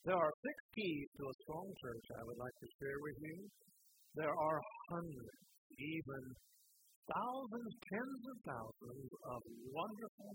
There 0.00 0.16
are 0.16 0.32
six 0.32 0.56
keys 0.72 1.08
to 1.20 1.28
a 1.28 1.38
strong 1.44 1.68
church 1.76 2.06
I 2.16 2.24
would 2.24 2.40
like 2.40 2.56
to 2.56 2.68
share 2.80 2.98
with 3.04 3.18
you. 3.20 3.36
There 4.16 4.32
are 4.32 4.60
hundreds, 4.88 5.44
even 5.76 6.22
thousands, 7.04 7.72
tens 7.84 8.22
of 8.32 8.36
thousands 8.48 9.10
of 9.28 9.40
wonderful 9.68 10.32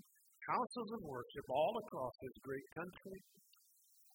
houses 0.53 0.87
of 0.93 1.01
worship 1.01 1.45
all 1.49 1.73
across 1.81 2.13
this 2.21 2.37
great 2.45 2.67
country, 2.77 3.17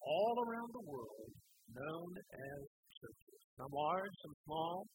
all 0.06 0.38
around 0.38 0.70
the 0.70 0.86
world, 0.86 1.30
known 1.74 2.10
as 2.14 2.60
churches. 3.02 3.40
Some 3.58 3.74
large, 3.74 4.14
some 4.22 4.36
small. 4.46 4.86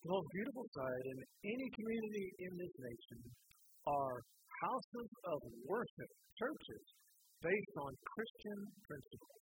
The 0.00 0.16
most 0.16 0.28
beautiful 0.32 0.66
sight 0.80 1.04
in 1.12 1.18
any 1.44 1.68
community 1.76 2.26
in 2.40 2.52
this 2.56 2.74
nation 2.80 3.20
are 3.84 4.16
houses 4.64 5.10
of 5.28 5.38
worship, 5.68 6.10
churches, 6.40 6.84
based 7.44 7.76
on 7.84 7.92
Christian 8.16 8.58
principles. 8.88 9.41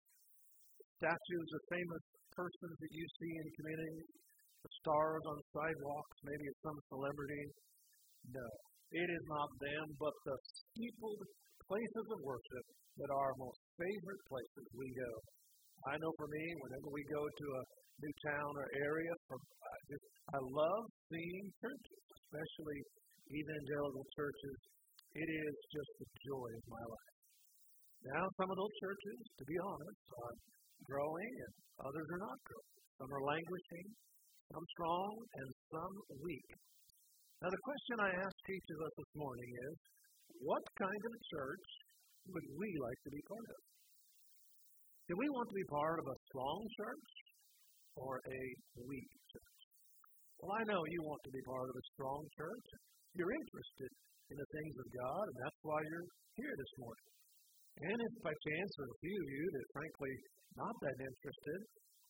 Statues 1.01 1.51
of 1.57 1.63
famous 1.73 2.05
persons 2.37 2.77
that 2.77 2.93
you 2.93 3.05
see 3.17 3.33
in 3.33 3.47
communities, 3.57 4.11
the 4.61 4.73
stars 4.85 5.25
on 5.33 5.39
sidewalks, 5.49 6.17
maybe 6.29 6.45
of 6.45 6.57
some 6.61 6.79
celebrity. 6.93 7.45
No, 8.37 8.49
it 8.93 9.09
is 9.09 9.25
not 9.33 9.49
them, 9.65 9.87
but 9.97 10.13
the 10.29 10.37
steepled 10.61 11.25
places 11.65 12.05
of 12.05 12.21
worship 12.21 12.67
that 13.01 13.09
are 13.17 13.33
our 13.33 13.37
most 13.41 13.61
favorite 13.81 14.23
places 14.29 14.65
we 14.77 14.93
go. 14.93 15.13
I 15.89 15.97
know 16.05 16.13
for 16.21 16.29
me, 16.29 16.45
whenever 16.69 16.93
we 16.93 17.01
go 17.09 17.25
to 17.25 17.47
a 17.49 17.63
new 18.05 18.15
town 18.21 18.53
or 18.61 18.69
area, 18.85 19.13
I, 19.33 19.77
just, 19.89 20.05
I 20.37 20.39
love 20.53 20.85
seeing 21.09 21.49
churches, 21.65 22.03
especially 22.29 22.81
evangelical 23.33 24.05
churches. 24.13 24.57
It 25.17 25.29
is 25.33 25.55
just 25.73 25.93
the 25.97 26.09
joy 26.29 26.51
of 26.61 26.65
my 26.69 26.85
life. 26.85 27.17
Now, 28.05 28.25
some 28.37 28.53
of 28.53 28.57
those 28.61 28.77
churches, 28.85 29.19
to 29.41 29.45
be 29.49 29.57
honest, 29.65 30.03
are 30.13 30.37
growing 30.87 31.33
and 31.45 31.53
others 31.85 32.09
are 32.15 32.23
not 32.25 32.39
growing. 32.45 32.77
Some 33.01 33.11
are 33.11 33.25
languishing, 33.25 33.87
some 34.53 34.67
strong, 34.77 35.13
and 35.41 35.49
some 35.73 35.95
weak. 36.21 36.49
Now, 37.41 37.49
the 37.49 37.65
question 37.65 37.97
I 38.05 38.11
ask 38.21 38.37
each 38.53 38.69
of 38.77 38.79
us 38.85 38.95
this 39.01 39.13
morning 39.17 39.51
is 39.73 39.77
what 40.45 40.65
kind 40.77 41.03
of 41.09 41.13
church 41.33 41.69
would 42.29 42.49
we 42.61 42.69
like 42.69 43.01
to 43.09 43.11
be 43.17 43.23
part 43.25 43.49
of? 43.49 43.63
Do 45.09 45.15
we 45.17 45.29
want 45.33 45.49
to 45.49 45.59
be 45.59 45.69
part 45.73 45.99
of 45.99 46.07
a 46.07 46.21
strong 46.31 46.61
church 46.77 47.11
or 47.97 48.21
a 48.21 48.43
weak 48.85 49.11
church? 49.33 49.61
Well, 50.39 50.53
I 50.55 50.63
know 50.69 50.81
you 50.85 51.01
want 51.03 51.23
to 51.25 51.33
be 51.33 51.43
part 51.49 51.69
of 51.69 51.77
a 51.77 51.85
strong 51.97 52.21
church. 52.37 52.69
You're 53.17 53.35
interested 53.35 53.91
in 54.31 54.37
the 54.39 54.51
things 54.55 54.75
of 54.79 54.87
God, 54.95 55.25
and 55.27 55.39
that's 55.43 55.61
why 55.67 55.81
you're 55.83 56.09
here 56.39 56.55
this 56.55 56.75
morning. 56.79 57.11
And 57.81 57.97
if 57.97 58.13
by 58.21 58.35
chance 58.35 58.71
there's 58.77 58.93
a 58.93 59.01
few 59.01 59.17
of 59.17 59.29
you 59.33 59.45
that 59.57 59.67
frankly 59.73 60.15
not 60.61 60.75
that 60.85 60.97
interested, 61.01 61.61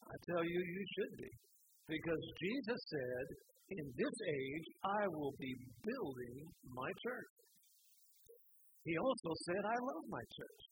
I 0.02 0.16
tell 0.34 0.42
you, 0.42 0.58
you 0.58 0.84
should 0.98 1.14
be. 1.22 1.30
Because 1.86 2.22
Jesus 2.42 2.80
said, 2.90 3.27
in 3.70 3.86
this 3.94 4.16
age 4.27 4.67
I 4.83 5.02
will 5.14 5.34
be 5.39 5.55
building 5.86 6.36
my 6.74 6.90
church. 7.06 7.34
He 8.83 8.95
also 8.98 9.30
said, 9.46 9.62
I 9.62 9.78
love 9.78 10.05
my 10.11 10.24
church. 10.34 10.62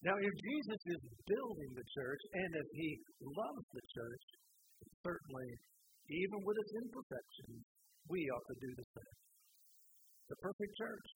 Now, 0.00 0.16
if 0.16 0.34
Jesus 0.40 0.80
is 0.96 1.02
building 1.28 1.70
the 1.76 1.88
church, 1.92 2.22
and 2.32 2.50
if 2.56 2.68
he 2.72 2.88
loves 3.20 3.64
the 3.68 3.84
church, 3.92 4.24
certainly, 5.04 5.50
even 6.08 6.38
with 6.40 6.56
its 6.56 6.72
imperfections, 6.80 7.60
we 8.08 8.24
ought 8.32 8.46
to 8.48 8.58
do 8.64 8.70
the 8.80 8.88
same. 8.96 9.18
The 10.32 10.40
perfect 10.40 10.72
church. 10.80 11.08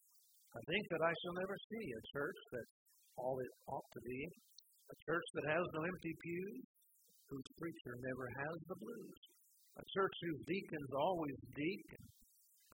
I 0.52 0.62
think 0.68 0.84
that 0.92 1.02
I 1.02 1.12
shall 1.24 1.36
never 1.40 1.56
see 1.56 1.86
a 1.96 2.02
church 2.12 2.40
that's 2.52 2.76
all 3.16 3.36
it 3.38 3.52
ought 3.68 3.88
to 3.94 4.02
be, 4.02 4.20
a 4.90 4.96
church 5.08 5.28
that 5.34 5.52
has 5.54 5.64
no 5.74 5.82
empty 5.84 6.14
pews, 6.22 6.64
whose 7.30 7.48
preacher 7.56 7.94
never 7.98 8.26
has 8.44 8.56
the 8.68 8.78
blues, 8.78 9.20
a 9.80 9.84
church 9.96 10.16
whose 10.22 10.42
deacons 10.46 10.92
always 10.94 11.38
deacon, 11.56 12.04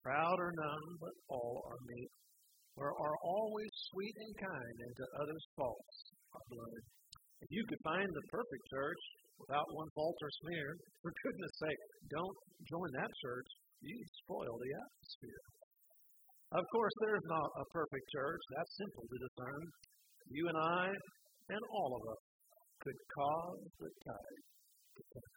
proud 0.03 0.37
or 0.37 0.51
none, 0.53 0.87
but 0.99 1.15
all 1.29 1.63
are 1.65 1.81
meek, 1.87 2.11
where 2.75 2.93
are 2.93 3.17
always 3.23 3.71
sweet 3.93 4.15
and 4.17 4.35
kind, 4.37 4.75
and 4.81 4.93
to 4.97 5.05
others 5.21 5.43
false 5.55 5.97
are. 6.33 6.83
If 7.41 7.49
you 7.49 7.63
could 7.65 7.81
find 7.83 8.05
the 8.05 8.25
perfect 8.29 8.63
church 8.69 9.03
without 9.41 9.65
one 9.73 9.89
fault 9.97 10.17
or 10.21 10.31
smear, 10.45 10.67
for 11.01 11.11
goodness 11.25 11.55
sake, 11.57 11.83
don't 12.13 12.37
join 12.69 12.89
that 13.01 13.11
church. 13.25 13.49
You 13.81 13.97
spoil 14.23 14.55
the 14.61 14.73
atmosphere. 14.77 15.43
Of 16.53 16.63
course, 16.69 16.95
there's 17.01 17.27
not 17.31 17.49
a 17.57 17.65
perfect 17.73 18.05
church. 18.13 18.43
That's 18.53 18.73
simple 18.77 19.05
to 19.09 19.17
discern. 19.17 19.61
You 20.29 20.43
and 20.51 20.59
I, 20.59 20.85
and 20.91 21.63
all 21.73 21.91
of 21.97 22.03
us, 22.05 22.21
could 22.81 22.99
cause 23.13 23.61
the 23.81 23.91
tide 24.05 24.43
to 24.97 25.01
turn. 25.13 25.33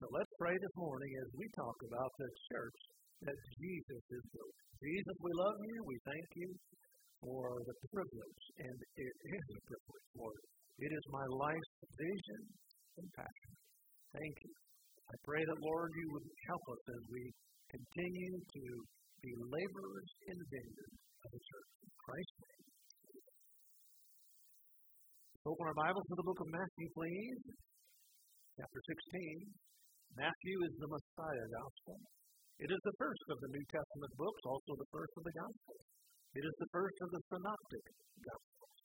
So 0.00 0.06
let's 0.12 0.32
pray 0.40 0.56
this 0.56 0.76
morning 0.76 1.12
as 1.24 1.28
we 1.36 1.46
talk 1.56 1.76
about 1.88 2.12
the 2.20 2.30
church 2.52 2.78
that 3.24 3.38
Jesus 3.56 4.04
is 4.04 4.24
building. 4.32 4.64
Jesus, 4.84 5.16
we 5.24 5.32
love 5.32 5.58
you. 5.64 5.76
We 5.88 5.98
thank 6.04 6.28
you 6.36 6.50
for 7.24 7.56
the 7.64 7.76
privilege, 7.88 8.44
and 8.60 8.76
it 9.00 9.14
is 9.32 9.44
a 9.48 9.60
privilege, 9.64 10.08
Lord. 10.20 10.40
It 10.76 10.92
is 10.92 11.04
my 11.08 11.26
life's 11.40 11.74
vision 11.96 12.40
and 13.00 13.06
passion. 13.16 13.52
Thank 14.12 14.34
you. 14.44 14.54
I 15.08 15.16
pray 15.24 15.42
that, 15.44 15.58
Lord, 15.60 15.90
you 15.94 16.06
would 16.16 16.28
help 16.48 16.64
us 16.68 16.82
as 16.96 17.02
we 17.08 17.22
continue 17.70 18.34
to 18.40 18.64
be 19.24 19.32
laborers 19.36 20.10
in 20.28 20.36
the 20.36 20.48
vineyard 20.52 20.92
of 21.24 21.28
the 21.32 21.42
church. 21.44 21.70
In 21.80 21.92
Christ's 21.96 22.38
name. 22.44 22.63
Open 25.44 25.60
our 25.68 25.76
Bibles 25.76 26.08
to 26.08 26.16
the 26.16 26.24
book 26.24 26.40
of 26.40 26.48
Matthew, 26.56 26.88
please. 26.96 27.36
Chapter 28.56 28.80
16. 28.80 29.44
Matthew 30.16 30.56
is 30.64 30.72
the 30.80 30.88
Messiah 30.88 31.48
Gospel. 31.52 32.00
It 32.64 32.72
is 32.72 32.80
the 32.80 32.96
first 32.96 33.26
of 33.28 33.36
the 33.44 33.52
New 33.52 33.66
Testament 33.68 34.12
books, 34.16 34.42
also 34.48 34.72
the 34.72 34.88
first 34.88 35.12
of 35.20 35.24
the 35.28 35.36
Gospels. 35.36 35.84
It 36.32 36.48
is 36.48 36.56
the 36.56 36.70
first 36.72 36.96
of 36.96 37.08
the 37.12 37.22
Synoptic 37.28 37.84
Gospels. 38.24 38.76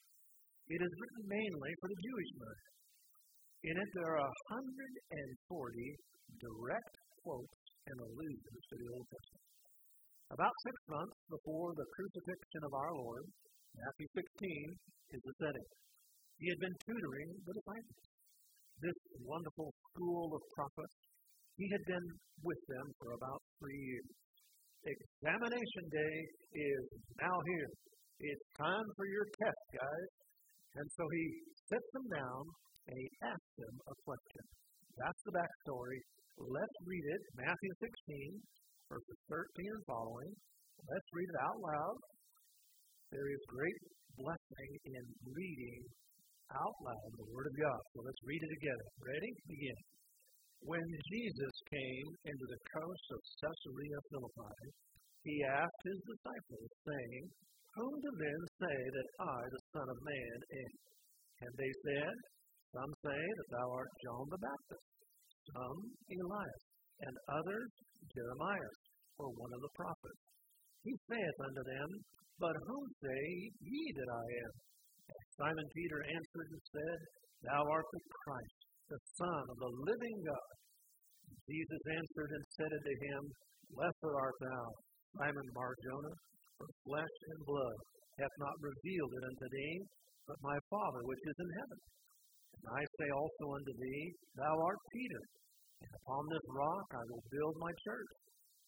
It 0.68 0.84
is 0.84 0.92
written 1.00 1.24
mainly 1.32 1.72
for 1.80 1.88
the 1.96 2.02
Jewish 2.04 2.32
mind. 2.44 2.68
In 3.64 3.76
it, 3.80 3.90
there 3.96 4.20
are 4.20 4.34
140 4.52 5.64
direct 6.44 6.96
quotes 7.24 7.60
and 7.88 7.98
allusions 8.04 8.64
to 8.68 8.76
the 8.76 8.88
Old 9.00 9.08
Testament. 9.08 9.48
About 10.36 10.56
six 10.68 10.76
months 10.92 11.20
before 11.24 11.72
the 11.72 11.88
crucifixion 11.88 12.62
of 12.68 12.74
our 12.76 12.92
Lord, 13.00 13.24
Matthew 13.80 14.12
16 14.12 15.16
is 15.16 15.24
the 15.24 15.36
setting. 15.40 15.72
He 16.40 16.48
had 16.48 16.60
been 16.64 16.78
tutoring 16.88 17.30
the 17.44 17.52
disciples. 17.52 18.04
This 18.80 18.96
wonderful 19.28 19.76
school 19.92 20.32
of 20.32 20.42
prophets, 20.56 20.96
he 21.60 21.68
had 21.68 21.84
been 21.84 22.08
with 22.48 22.62
them 22.72 22.88
for 22.96 23.12
about 23.12 23.44
three 23.60 23.76
years. 23.76 24.10
Examination 24.88 25.84
day 25.92 26.16
is 26.56 26.84
now 27.20 27.36
here. 27.44 27.72
It's 28.24 28.48
time 28.56 28.88
for 28.96 29.04
your 29.12 29.28
test, 29.36 29.64
guys. 29.76 30.10
And 30.80 30.88
so 30.96 31.04
he 31.12 31.24
sits 31.68 31.90
them 31.92 32.08
down 32.08 32.42
and 32.88 32.96
he 32.96 33.08
asks 33.20 33.56
them 33.60 33.76
a 33.92 33.96
question. 34.08 34.44
That's 34.96 35.22
the 35.28 35.36
backstory. 35.36 36.00
Let's 36.40 36.78
read 36.88 37.04
it, 37.20 37.24
Matthew 37.36 37.74
16, 37.84 38.40
verses 38.88 39.20
13 39.28 39.44
and 39.76 39.84
following. 39.92 40.32
Let's 40.88 41.10
read 41.12 41.28
it 41.28 41.40
out 41.44 41.60
loud. 41.60 41.98
There 43.12 43.28
is 43.28 43.44
great 43.52 43.80
blessing 44.16 44.72
in 44.88 45.04
reading 45.36 45.84
out 46.56 46.78
loud 46.82 47.12
the 47.14 47.30
Word 47.30 47.46
of 47.46 47.56
God. 47.56 47.82
So 47.94 48.02
let's 48.02 48.24
read 48.26 48.42
it 48.42 48.52
together. 48.58 48.88
Ready? 49.06 49.32
Begin. 49.46 49.80
When 50.66 50.86
Jesus 51.08 51.56
came 51.70 52.08
into 52.26 52.46
the 52.50 52.62
coast 52.74 53.06
of 53.16 53.20
Caesarea 53.40 54.00
Philippi, 54.12 54.60
he 55.24 55.36
asked 55.46 55.84
his 55.86 56.00
disciples, 56.04 56.70
saying, 56.84 57.24
Whom 57.78 57.94
do 58.02 58.12
men 58.18 58.42
say 58.60 58.78
that 58.82 59.10
I, 59.24 59.40
the 59.46 59.64
Son 59.72 59.88
of 59.88 60.00
Man, 60.04 60.38
am? 60.42 60.74
And 61.48 61.52
they 61.56 61.74
said, 61.86 62.16
Some 62.76 62.94
say 63.06 63.20
that 63.20 63.50
thou 63.56 63.68
art 63.72 63.92
John 64.04 64.26
the 64.28 64.42
Baptist, 64.42 64.88
some 65.54 65.80
Elias, 66.12 66.64
and 67.08 67.16
others 67.30 67.72
Jeremiah, 68.12 68.76
or 69.22 69.32
one 69.32 69.54
of 69.54 69.62
the 69.64 69.76
prophets. 69.78 70.24
He 70.84 70.94
saith 71.08 71.40
unto 71.46 71.64
them, 71.64 71.90
But 72.40 72.56
whom 72.68 72.86
say 73.00 73.24
ye 73.64 73.82
that 73.96 74.12
I 74.12 74.26
am? 74.44 74.54
Simon 75.40 75.68
Peter 75.72 76.00
answered 76.04 76.50
and 76.52 76.64
said, 76.68 77.00
Thou 77.48 77.62
art 77.64 77.88
the 77.96 78.04
Christ, 78.28 78.60
the 78.92 79.02
Son 79.16 79.44
of 79.48 79.58
the 79.58 79.74
living 79.88 80.18
God. 80.28 80.52
Jesus 81.48 81.84
answered 81.96 82.32
and 82.36 82.46
said 82.60 82.72
unto 82.76 82.96
him, 83.08 83.22
Blessed 83.72 84.12
art 84.20 84.38
thou, 84.44 84.66
Simon 85.16 85.50
Barjona, 85.56 86.14
for 86.60 86.68
flesh 86.84 87.16
and 87.32 87.42
blood 87.48 87.78
hath 88.20 88.36
not 88.44 88.58
revealed 88.60 89.14
it 89.16 89.24
unto 89.32 89.48
thee, 89.48 89.78
but 90.28 90.44
my 90.44 90.58
Father 90.68 91.02
which 91.08 91.24
is 91.24 91.38
in 91.40 91.52
heaven. 91.56 91.80
And 92.60 92.68
I 92.76 92.84
say 93.00 93.10
also 93.16 93.46
unto 93.56 93.74
thee, 93.80 94.04
Thou 94.36 94.54
art 94.60 94.82
Peter, 94.92 95.24
and 95.80 95.94
upon 96.04 96.24
this 96.28 96.48
rock 96.52 96.88
I 96.92 97.04
will 97.08 97.26
build 97.32 97.56
my 97.64 97.74
church, 97.88 98.14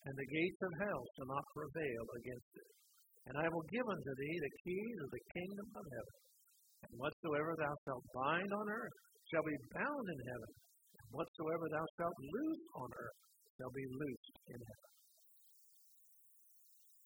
and 0.07 0.15
the 0.15 0.31
gates 0.31 0.61
of 0.63 0.73
hell 0.88 1.01
shall 1.03 1.29
not 1.35 1.53
prevail 1.53 2.03
against 2.15 2.51
it. 2.55 2.69
And 3.27 3.35
I 3.38 3.47
will 3.51 3.67
give 3.69 3.85
unto 3.85 4.13
thee 4.15 4.38
the 4.39 4.55
keys 4.63 4.97
of 5.03 5.09
the 5.11 5.25
kingdom 5.35 5.67
of 5.75 5.85
heaven. 5.85 6.15
And 6.81 6.94
whatsoever 6.98 7.51
thou 7.57 7.74
shalt 7.86 8.06
bind 8.13 8.51
on 8.51 8.68
earth 8.69 8.98
shall 9.30 9.45
be 9.45 9.57
bound 9.74 10.06
in 10.10 10.19
heaven, 10.28 10.51
and 10.98 11.07
whatsoever 11.13 11.66
thou 11.72 11.86
shalt 11.98 12.19
loose 12.19 12.63
on 12.81 12.89
earth 12.89 13.19
shall 13.57 13.74
be 13.74 13.86
loosed 13.86 14.36
in 14.50 14.60
heaven. 14.60 14.92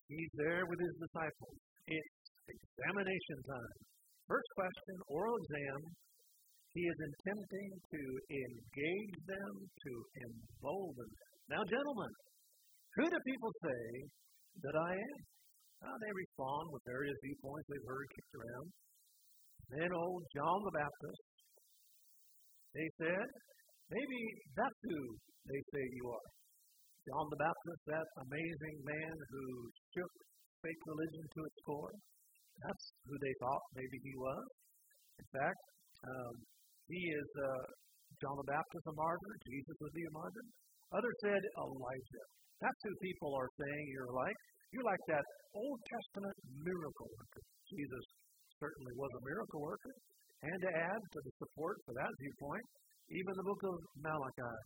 He's 0.07 0.33
there 0.38 0.63
with 0.69 0.80
his 0.80 0.95
disciples. 1.01 1.57
It's 1.89 2.18
examination 2.45 3.38
time. 3.45 3.77
First 4.30 4.50
question, 4.57 4.95
oral 5.10 5.38
exam. 5.38 5.80
He 6.74 6.83
is 6.83 7.00
attempting 7.00 7.71
to 7.78 8.01
engage 8.28 9.16
them, 9.25 9.51
to 9.63 9.92
embolden 10.28 11.07
them. 11.07 11.36
Now, 11.50 11.63
gentlemen, 11.63 12.13
who 13.00 13.06
do 13.07 13.18
people 13.21 13.51
say 13.63 13.83
that 14.60 14.75
I 14.75 14.92
am? 14.98 15.19
Now, 15.88 15.95
they 16.00 16.12
respond 16.12 16.63
with 16.74 16.83
various 16.89 17.18
viewpoints 17.24 17.68
they've 17.69 17.89
heard 17.89 18.07
kicked 18.12 18.36
around. 18.36 18.68
Then 19.73 19.89
old 19.94 20.23
John 20.35 20.59
the 20.62 20.75
Baptist, 20.77 21.23
they 22.75 22.89
said, 23.01 23.27
maybe 23.89 24.21
that's 24.53 24.81
who 24.83 25.00
they 25.47 25.62
say 25.73 25.83
you 25.95 26.06
are. 26.12 26.29
John 27.06 27.25
the 27.29 27.41
Baptist, 27.41 27.81
that 27.88 28.07
amazing 28.29 28.77
man 28.81 29.13
who 29.13 29.45
shook 29.94 30.13
fake 30.62 30.83
religion 30.89 31.25
to 31.38 31.39
its 31.45 31.59
core. 31.65 31.95
That's 32.65 32.85
who 33.06 33.15
they 33.21 33.35
thought 33.41 33.63
maybe 33.77 33.97
he 34.01 34.13
was. 34.17 34.45
In 35.21 35.27
fact, 35.38 35.62
um, 36.01 36.33
he 36.89 37.01
is 37.01 37.29
uh, 37.41 37.65
John 38.21 38.35
the 38.41 38.50
Baptist, 38.50 38.85
a 38.89 38.95
martyr. 38.97 39.33
Jesus 39.45 39.75
was 39.81 39.94
he 39.94 40.03
a 40.06 40.13
martyr. 40.13 40.45
Others 40.97 41.18
said 41.25 41.41
Elijah. 41.61 42.25
That's 42.61 42.81
who 42.85 42.94
people 43.03 43.31
are 43.35 43.51
saying 43.59 43.83
you're 43.91 44.15
like. 44.15 44.39
You're 44.73 44.88
like 44.88 45.06
that 45.13 45.25
Old 45.56 45.79
Testament 45.88 46.38
miracle. 46.63 47.11
Jesus 47.69 48.06
certainly 48.60 48.94
was 48.96 49.12
a 49.16 49.25
miracle 49.25 49.62
worker. 49.62 49.96
And 50.46 50.57
to 50.62 50.72
add 50.72 51.02
to 51.02 51.19
the 51.25 51.34
support 51.42 51.75
for 51.88 51.94
that 51.96 52.12
viewpoint, 52.22 52.66
even 53.10 53.34
the 53.34 53.48
book 53.48 53.62
of 53.66 53.75
Malachi 54.02 54.57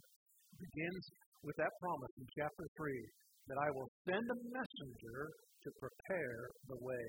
begins 0.59 1.03
with 1.43 1.55
that 1.55 1.73
promise 1.79 2.13
in 2.19 2.27
chapter 2.35 2.65
3 2.75 3.49
that 3.49 3.59
I 3.59 3.69
will 3.71 3.89
send 4.05 4.25
a 4.25 4.39
messenger 4.51 5.19
to 5.63 5.69
prepare 5.79 6.39
the 6.67 6.79
way, 6.83 7.05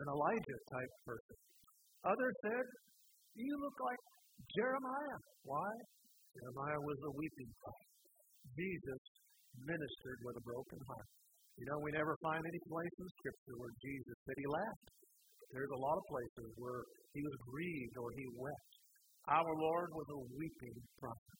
an 0.00 0.06
Elijah 0.08 0.60
type 0.72 0.92
person. 1.04 1.38
Others 2.04 2.34
said, 2.46 2.66
You 3.36 3.52
look 3.60 3.76
like 3.80 4.02
Jeremiah. 4.56 5.18
Why? 5.44 5.70
Jeremiah 6.32 6.80
was 6.80 6.98
a 7.04 7.12
weeping 7.16 7.50
prophet. 7.60 7.92
Jesus 8.56 9.02
ministered 9.60 10.20
with 10.24 10.36
a 10.40 10.44
broken 10.44 10.80
heart. 10.88 11.10
You 11.60 11.66
know, 11.68 11.78
we 11.84 11.92
never 11.92 12.16
find 12.24 12.40
any 12.40 12.62
place 12.64 12.96
in 12.96 13.08
Scripture 13.20 13.56
where 13.60 13.74
Jesus 13.84 14.16
said 14.24 14.36
he 14.40 14.48
laughed. 14.48 14.88
There's 15.52 15.74
a 15.76 15.84
lot 15.84 16.00
of 16.00 16.04
places 16.08 16.48
where 16.56 16.80
he 17.12 17.20
was 17.20 17.36
grieved 17.44 17.96
or 18.00 18.08
he 18.16 18.24
wept. 18.40 18.72
Our 19.28 19.52
Lord 19.52 19.88
was 19.92 20.08
a 20.16 20.20
weeping 20.32 20.78
prophet. 20.96 21.38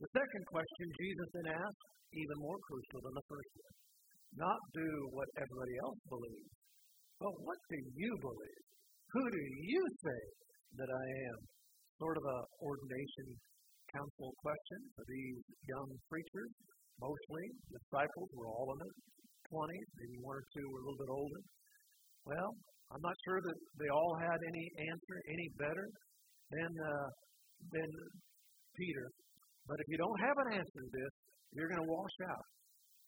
The 0.00 0.10
second 0.10 0.44
question 0.48 0.86
Jesus 0.98 1.28
then 1.36 1.48
asked, 1.52 1.84
even 2.16 2.36
more 2.40 2.58
crucial 2.64 3.00
than 3.04 3.14
the 3.14 3.28
first 3.28 3.52
one. 3.60 3.76
Not 4.40 4.60
do 4.72 4.88
what 5.12 5.28
everybody 5.36 5.76
else 5.84 6.00
believes, 6.08 6.52
but 7.20 7.34
what 7.44 7.60
do 7.68 7.78
you 8.00 8.12
believe? 8.24 8.64
Who 9.12 9.24
do 9.28 9.42
you 9.68 9.82
say 10.00 10.20
that 10.80 10.88
I 10.88 11.06
am? 11.28 11.38
Sort 12.00 12.16
of 12.16 12.24
a 12.24 12.40
ordination 12.64 13.36
council 13.92 14.32
question 14.40 14.80
for 14.96 15.04
these 15.04 15.44
young 15.68 15.88
preachers. 16.08 16.50
Mostly 16.96 17.44
disciples 17.68 18.30
were 18.32 18.48
all 18.48 18.72
in 18.72 18.78
their 18.80 18.96
20s, 19.52 19.88
maybe 20.00 20.16
one 20.24 20.40
or 20.40 20.46
two 20.56 20.66
were 20.72 20.80
a 20.80 20.84
little 20.88 21.02
bit 21.04 21.12
older. 21.12 21.42
Well, 22.24 22.50
I'm 22.92 23.00
not 23.00 23.16
sure 23.24 23.40
that 23.40 23.58
they 23.80 23.88
all 23.88 24.14
had 24.20 24.36
any 24.36 24.64
answer 24.84 25.16
any 25.24 25.48
better 25.56 25.86
than 26.52 26.70
uh, 26.76 27.08
than 27.72 27.88
Peter. 28.76 29.06
But 29.64 29.80
if 29.80 29.86
you 29.88 29.96
don't 29.96 30.20
have 30.20 30.36
an 30.44 30.48
answer 30.60 30.80
to 30.84 30.90
this, 30.92 31.12
you're 31.56 31.70
going 31.72 31.80
to 31.80 31.88
wash 31.88 32.16
out. 32.28 32.46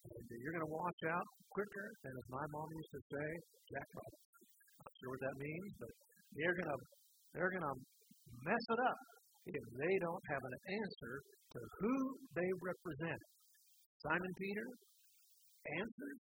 And 0.05 0.25
you're 0.41 0.57
going 0.57 0.69
to 0.69 0.73
wash 0.73 1.01
out 1.13 1.27
quicker 1.53 1.87
than, 2.05 2.13
as 2.13 2.27
my 2.29 2.45
mom 2.53 2.69
used 2.77 2.93
to 2.93 3.03
say, 3.09 3.29
Jack 3.73 3.89
Robinson. 3.93 4.45
Not 4.85 4.93
sure 5.01 5.11
what 5.17 5.23
that 5.25 5.37
means, 5.41 5.71
but 5.81 5.93
they're 6.37 6.57
going 6.57 6.73
to 6.73 6.81
they're 7.37 7.53
going 7.53 7.69
to 7.69 7.77
mess 8.47 8.65
it 8.73 8.81
up 8.81 9.01
if 9.53 9.65
they 9.77 9.95
don't 10.01 10.25
have 10.33 10.45
an 10.45 10.57
answer 10.81 11.15
to 11.53 11.59
who 11.61 11.95
they 12.33 12.51
represent. 12.65 13.21
Simon 14.01 14.33
Peter 14.41 14.67
answers. 15.81 16.19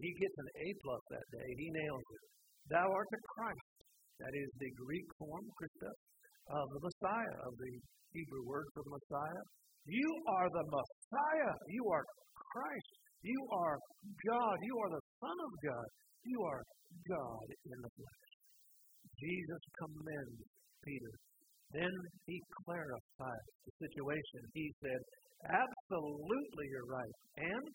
He 0.00 0.08
gets 0.16 0.36
an 0.40 0.48
A 0.56 0.66
plus 0.80 1.02
that 1.12 1.26
day. 1.36 1.48
He 1.60 1.68
nails 1.68 2.00
it. 2.00 2.22
Thou 2.70 2.86
art 2.86 3.08
the 3.10 3.22
Christ. 3.34 3.72
That 4.20 4.34
is 4.38 4.50
the 4.60 4.70
Greek 4.78 5.06
form, 5.18 5.44
Christos, 5.58 5.98
of 6.46 6.66
the 6.78 6.82
Messiah, 6.86 7.36
of 7.42 7.52
the 7.58 7.72
Hebrew 8.14 8.44
word 8.46 8.66
for 8.74 8.84
Messiah. 8.86 9.42
You 9.88 10.10
are 10.38 10.48
the 10.52 10.66
Messiah. 10.70 11.54
You 11.68 11.82
are 11.90 12.04
Christ. 12.38 12.92
You 13.22 13.40
are 13.50 13.76
God. 14.30 14.56
You 14.62 14.74
are 14.78 14.90
the 14.94 15.04
Son 15.18 15.36
of 15.42 15.52
God. 15.64 15.88
You 16.22 16.38
are 16.46 16.62
God 17.10 17.46
in 17.66 17.78
the 17.82 17.92
flesh. 17.98 18.30
Jesus 19.18 19.62
commends 19.82 20.38
Peter. 20.86 21.14
Then 21.72 21.94
he 22.26 22.36
clarifies 22.62 23.46
the 23.64 23.72
situation. 23.80 24.40
He 24.54 24.66
said, 24.82 25.00
Absolutely, 25.50 26.66
you're 26.70 26.90
right. 26.90 27.14
And 27.42 27.66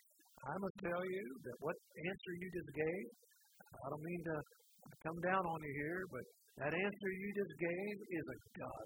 I 0.48 0.56
must 0.64 0.78
tell 0.80 1.04
you 1.04 1.26
that 1.44 1.58
what 1.60 1.76
answer 1.98 2.32
you 2.40 2.48
just 2.56 2.72
gave, 2.72 3.06
I 3.68 3.86
don't 3.92 4.06
mean 4.06 4.24
to 4.32 4.38
come 5.04 5.20
down 5.24 5.44
on 5.44 5.60
you 5.64 5.74
here, 5.84 6.02
but 6.12 6.26
that 6.64 6.74
answer 6.74 7.10
you 7.14 7.30
just 7.38 7.56
gave 7.62 7.96
is 8.02 8.26
a 8.28 8.38
God. 8.58 8.86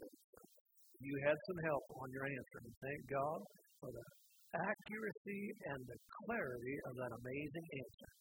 You 1.01 1.15
had 1.25 1.37
some 1.49 1.59
help 1.65 1.85
on 1.97 2.07
your 2.13 2.25
answer, 2.29 2.57
and 2.61 2.73
thank 2.77 3.01
God 3.09 3.39
for 3.81 3.89
the 3.89 4.05
accuracy 4.53 5.43
and 5.71 5.79
the 5.87 5.99
clarity 6.21 6.75
of 6.85 6.93
that 6.99 7.11
amazing 7.15 7.67
answer. 7.79 8.11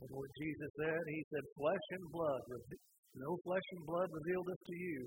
And 0.00 0.08
what 0.14 0.30
Jesus 0.40 0.70
said, 0.80 1.02
He 1.10 1.22
said, 1.28 1.44
Flesh 1.58 1.86
and 1.98 2.06
blood, 2.14 2.42
no 3.18 3.30
flesh 3.44 3.68
and 3.76 3.84
blood 3.84 4.08
revealed 4.08 4.48
this 4.48 4.62
to 4.64 4.76
you. 4.78 5.00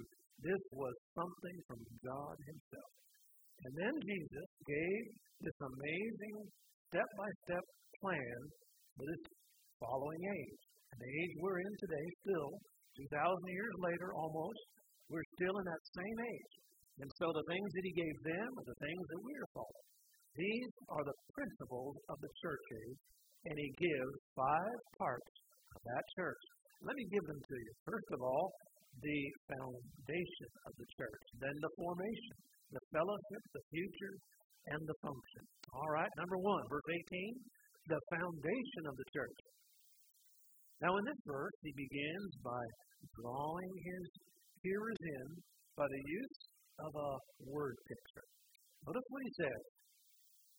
This 0.45 0.63
was 0.75 0.93
something 1.15 1.57
from 1.65 1.81
God 2.05 2.35
Himself. 2.45 2.93
And 3.65 3.73
then 3.79 3.95
Jesus 4.03 4.47
gave 4.67 5.03
this 5.41 5.57
amazing 5.63 6.37
step 6.91 7.09
by 7.17 7.29
step 7.47 7.65
plan 8.03 8.37
for 8.99 9.03
this 9.07 9.23
following 9.79 10.23
age. 10.27 10.63
The 10.95 11.11
age 11.11 11.33
we're 11.43 11.59
in 11.59 11.75
today, 11.75 12.07
still, 12.23 12.51
2,000 13.11 13.11
years 13.51 13.75
later 13.83 14.15
almost, 14.15 14.63
we're 15.11 15.27
still 15.35 15.55
in 15.59 15.65
that 15.67 15.83
same 15.91 16.17
age. 16.23 16.53
And 17.03 17.09
so 17.19 17.27
the 17.35 17.43
things 17.51 17.69
that 17.75 17.83
he 17.83 17.93
gave 17.99 18.17
them 18.23 18.47
are 18.55 18.67
the 18.71 18.79
things 18.79 19.03
that 19.11 19.21
we 19.21 19.33
are 19.35 19.51
following. 19.51 19.89
These 20.39 20.71
are 20.95 21.03
the 21.03 21.17
principles 21.35 21.95
of 22.07 22.17
the 22.23 22.31
church 22.39 22.65
age, 22.87 23.01
and 23.51 23.55
he 23.59 23.69
gives 23.75 24.13
five 24.39 24.79
parts 24.95 25.33
of 25.75 25.81
that 25.83 26.05
church. 26.15 26.43
Let 26.83 26.95
me 26.95 27.05
give 27.11 27.25
them 27.27 27.39
to 27.43 27.55
you. 27.59 27.71
First 27.83 28.09
of 28.15 28.19
all, 28.23 28.47
the 29.03 29.21
foundation 29.51 30.49
of 30.63 30.73
the 30.79 30.87
church, 30.95 31.23
then 31.43 31.55
the 31.59 31.73
formation, 31.75 32.35
the 32.71 32.83
fellowship, 32.95 33.41
the 33.51 33.65
future, 33.75 34.15
and 34.71 34.79
the 34.79 34.97
function. 35.03 35.43
All 35.75 35.91
right, 35.91 36.11
number 36.15 36.39
one, 36.39 36.63
verse 36.71 36.87
18, 37.11 37.35
the 37.91 38.01
foundation 38.15 38.83
of 38.87 38.95
the 38.95 39.07
church. 39.11 39.39
Now, 40.83 40.91
in 40.97 41.03
this 41.07 41.21
verse, 41.23 41.55
he 41.63 41.71
begins 41.71 42.31
by 42.43 42.63
drawing 43.21 43.71
his 43.79 44.05
hearers 44.63 44.99
in 44.99 45.27
by 45.77 45.87
the 45.87 46.03
use 46.03 46.39
of 46.83 46.91
a 46.91 47.11
word 47.47 47.75
picture. 47.87 48.27
Notice 48.83 49.07
what 49.07 49.23
he 49.23 49.33
says 49.39 49.63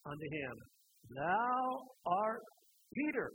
unto 0.08 0.26
him, 0.32 0.54
Thou 1.12 1.60
art 2.06 2.44
Peter. 2.94 3.28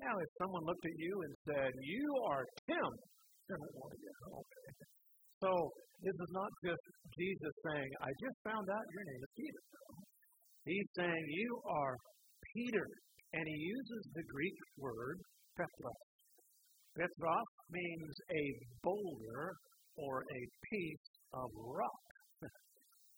Now, 0.00 0.14
if 0.18 0.30
someone 0.40 0.64
looked 0.64 0.86
at 0.88 0.96
you 0.98 1.12
and 1.22 1.32
said, 1.52 1.70
You 1.84 2.08
are 2.32 2.44
Tim. 2.66 2.90
So, 5.44 5.50
this 6.00 6.16
is 6.16 6.32
not 6.32 6.50
just 6.64 6.84
Jesus 7.12 7.54
saying, 7.68 7.90
I 8.00 8.08
just 8.24 8.38
found 8.40 8.66
out 8.72 8.84
your 8.88 9.04
name 9.04 9.22
is 9.22 9.32
Peter. 9.36 9.62
He's 10.64 10.88
saying, 10.96 11.24
You 11.28 11.60
are 11.68 11.94
Peter. 12.56 12.86
And 13.34 13.44
he 13.44 13.58
uses 13.58 14.02
the 14.14 14.24
Greek 14.32 14.58
word 14.78 15.18
Petros. 15.54 16.02
Petros 16.94 17.50
means 17.70 18.14
a 18.30 18.44
boulder 18.82 19.54
or 19.98 20.22
a 20.22 20.42
piece 20.70 21.08
of 21.34 21.48
rock. 21.70 22.04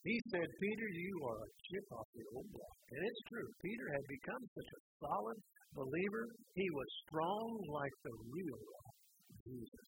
he 0.09 0.17
said, 0.33 0.49
Peter, 0.61 0.89
you 0.93 1.15
are 1.29 1.41
a 1.41 1.53
chip 1.69 1.87
off 1.93 2.09
the 2.13 2.27
old 2.37 2.49
block. 2.53 2.77
And 2.93 3.01
it's 3.05 3.23
true. 3.29 3.49
Peter 3.65 3.87
had 3.93 4.07
become 4.09 4.43
such 4.53 4.71
a 4.73 4.83
solid 5.01 5.39
believer. 5.77 6.25
He 6.57 6.69
was 6.73 6.89
strong 7.09 7.49
like 7.73 7.97
the 8.05 8.17
real 8.33 8.63
Jesus. 9.45 9.87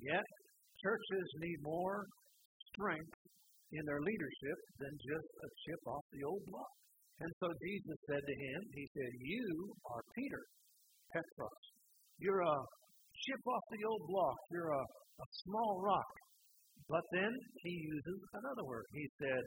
Yet, 0.00 0.26
churches 0.82 1.26
need 1.40 1.60
more 1.62 2.04
strength 2.74 3.18
in 3.72 3.82
their 3.84 4.00
leadership 4.00 4.58
than 4.80 4.92
just 4.96 5.28
a 5.28 5.48
chip 5.66 5.82
off 5.86 6.04
the 6.12 6.24
old 6.24 6.44
block. 6.48 6.72
And 7.20 7.30
so 7.42 7.50
Jesus 7.50 7.98
said 8.06 8.22
to 8.22 8.36
him, 8.36 8.58
He 8.72 8.84
said, 8.94 9.12
You 9.26 9.46
are 9.90 10.02
Peter, 10.14 10.42
Petros. 11.12 11.67
You're 12.18 12.42
a 12.42 12.58
chip 13.14 13.42
off 13.46 13.64
the 13.70 13.84
old 13.86 14.02
block. 14.10 14.38
You're 14.50 14.74
a, 14.74 14.82
a 14.82 15.26
small 15.46 15.78
rock. 15.78 16.10
But 16.90 17.04
then 17.14 17.30
he 17.62 17.74
uses 17.78 18.18
another 18.34 18.64
word. 18.66 18.86
He 18.90 19.06
said, 19.22 19.44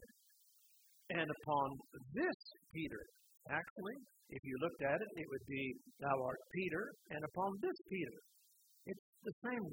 And 1.19 1.27
upon 1.27 1.67
this 2.15 2.39
Peter, 2.71 3.03
actually, 3.51 3.97
if 4.31 4.41
you 4.47 4.55
looked 4.63 4.83
at 4.87 4.99
it, 5.03 5.11
it 5.19 5.27
would 5.27 5.47
be, 5.51 5.63
Thou 5.99 6.15
art 6.15 6.41
Peter, 6.55 6.83
and 7.11 7.21
upon 7.35 7.51
this 7.59 7.79
Peter. 7.91 8.17
It's 8.87 9.07
the 9.27 9.35
same 9.51 9.65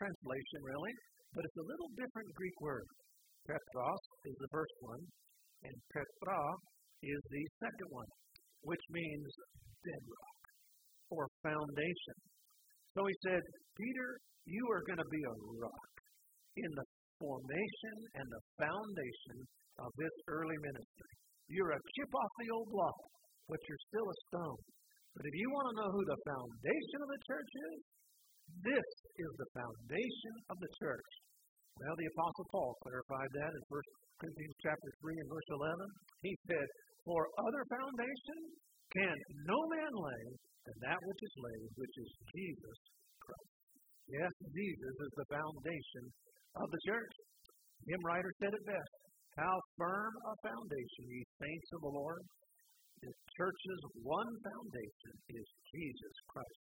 translation, 0.00 0.58
really, 0.64 0.94
but 1.36 1.44
it's 1.44 1.60
a 1.60 1.68
little 1.68 1.90
different 1.92 2.30
Greek 2.32 2.56
word. 2.64 2.88
Petros 3.44 4.04
is 4.24 4.36
the 4.40 4.52
first 4.54 4.76
one, 4.80 5.02
and 5.68 5.74
Petra 5.92 6.40
is 7.04 7.20
the 7.20 7.44
second 7.60 7.88
one, 7.92 8.10
which 8.64 8.84
means 8.88 9.28
bedrock 9.84 10.29
or 11.10 11.26
foundation. 11.42 12.16
So 12.94 13.06
he 13.06 13.14
said, 13.26 13.42
Peter, 13.78 14.08
you 14.46 14.64
are 14.70 14.82
going 14.86 15.02
to 15.02 15.10
be 15.10 15.22
a 15.22 15.36
rock 15.62 15.90
in 16.58 16.70
the 16.74 16.86
formation 17.20 17.96
and 18.18 18.26
the 18.26 18.42
foundation 18.58 19.38
of 19.78 19.90
this 19.94 20.14
early 20.26 20.58
ministry. 20.58 21.12
You're 21.50 21.74
a 21.74 21.82
chip 21.82 22.12
off 22.14 22.32
the 22.40 22.50
old 22.54 22.68
block, 22.70 22.98
but 23.46 23.60
you're 23.66 23.86
still 23.90 24.08
a 24.08 24.18
stone. 24.30 24.62
But 25.14 25.26
if 25.26 25.34
you 25.34 25.48
want 25.50 25.66
to 25.70 25.78
know 25.82 25.90
who 25.90 26.04
the 26.06 26.20
foundation 26.22 26.98
of 27.02 27.10
the 27.10 27.22
church 27.26 27.52
is, 27.52 27.78
this 28.66 28.88
is 29.22 29.30
the 29.38 29.50
foundation 29.54 30.34
of 30.50 30.56
the 30.58 30.72
church. 30.78 31.10
Well, 31.78 31.96
the 31.96 32.10
Apostle 32.12 32.46
Paul 32.50 32.72
clarified 32.82 33.30
that 33.40 33.52
in 33.54 33.62
1 33.66 34.20
Corinthians 34.20 34.58
chapter 34.60 34.90
3 35.00 35.16
and 35.16 35.28
verse 35.30 35.50
11. 35.54 35.80
He 36.22 36.32
said, 36.50 36.66
For 37.08 37.22
other 37.40 37.62
foundation 37.72 38.38
can 38.96 39.16
no 39.46 39.58
man 39.70 39.92
lay 39.94 40.24
than 40.66 40.76
that 40.90 41.00
which 41.02 41.22
is 41.22 41.34
laid, 41.38 41.68
which 41.78 41.96
is 41.98 42.10
Jesus 42.34 42.78
Christ. 43.22 43.54
Yes, 44.10 44.32
Jesus 44.50 44.94
is 45.06 45.12
the 45.14 45.28
foundation 45.30 46.04
of 46.58 46.66
the 46.66 46.82
church. 46.86 47.14
Hymn 47.86 48.02
writer 48.02 48.32
said 48.42 48.52
it 48.52 48.64
best. 48.66 48.92
How 49.38 49.54
firm 49.78 50.12
a 50.26 50.34
foundation, 50.42 51.04
ye 51.06 51.22
saints 51.38 51.70
of 51.78 51.80
the 51.86 51.94
Lord. 51.94 52.22
The 53.00 53.14
church's 53.38 53.82
one 54.04 54.30
foundation 54.44 55.12
is 55.32 55.46
Jesus 55.72 56.14
Christ, 56.28 56.60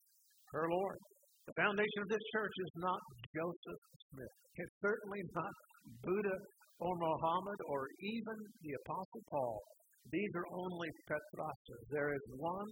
her 0.53 0.67
Lord. 0.69 1.01
The 1.47 1.57
foundation 1.57 2.01
of 2.03 2.11
this 2.11 2.27
church 2.35 2.53
is 2.53 2.73
not 2.83 3.01
Joseph 3.33 3.83
Smith. 4.11 4.35
It's 4.59 4.77
certainly 4.83 5.23
not 5.33 5.55
Buddha 6.03 6.37
or 6.83 6.93
Muhammad 6.99 7.61
or 7.71 7.87
even 8.03 8.37
the 8.61 8.73
Apostle 8.85 9.25
Paul. 9.31 9.57
These 10.13 10.33
are 10.39 10.49
only 10.55 10.91
Petrasa. 11.09 11.77
There 11.91 12.15
is 12.15 12.25
one 12.39 12.71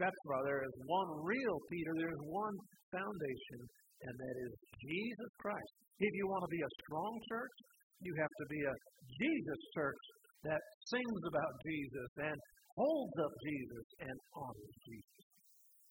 Petra. 0.00 0.38
There 0.48 0.64
is 0.64 0.74
one 0.88 1.10
real 1.24 1.56
Peter. 1.68 1.92
There 2.00 2.12
is 2.12 2.22
one 2.24 2.56
foundation, 2.88 3.60
and 4.08 4.14
that 4.16 4.36
is 4.48 4.52
Jesus 4.80 5.32
Christ. 5.36 5.72
If 6.00 6.12
you 6.16 6.24
want 6.24 6.42
to 6.48 6.52
be 6.52 6.62
a 6.64 6.76
strong 6.84 7.12
church, 7.28 7.56
you 8.00 8.12
have 8.16 8.34
to 8.40 8.46
be 8.48 8.60
a 8.64 8.74
Jesus 9.20 9.60
church 9.76 10.02
that 10.48 10.62
sings 10.88 11.22
about 11.28 11.52
Jesus 11.68 12.10
and 12.24 12.38
holds 12.80 13.16
up 13.20 13.34
Jesus 13.44 13.86
and 14.08 14.16
honors 14.32 14.76
Jesus. 14.88 15.20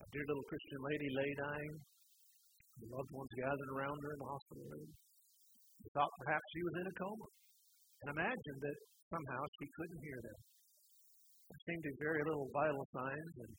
A 0.02 0.08
dear 0.10 0.26
little 0.26 0.48
Christian 0.50 0.82
lady 0.90 1.10
lay 1.14 1.32
dying. 1.38 1.74
The 2.82 2.90
loved 2.90 3.14
ones 3.14 3.30
gathered 3.38 3.72
around 3.78 4.00
her 4.02 4.12
in 4.16 4.20
the 4.26 4.32
hospital 4.34 4.66
room. 4.74 4.90
They 5.86 5.92
thought 5.94 6.22
perhaps 6.26 6.46
she 6.50 6.64
was 6.66 6.76
in 6.82 6.86
a 6.90 6.96
coma 6.98 7.28
and 8.02 8.08
imagined 8.18 8.60
that 8.64 8.78
somehow 9.14 9.42
she 9.60 9.68
couldn't 9.78 10.02
hear 10.02 10.20
them. 10.26 10.40
Seemed 11.66 11.86
to 11.86 11.94
very 12.02 12.22
little 12.26 12.50
vital 12.50 12.86
signs, 12.94 13.34
and 13.46 13.54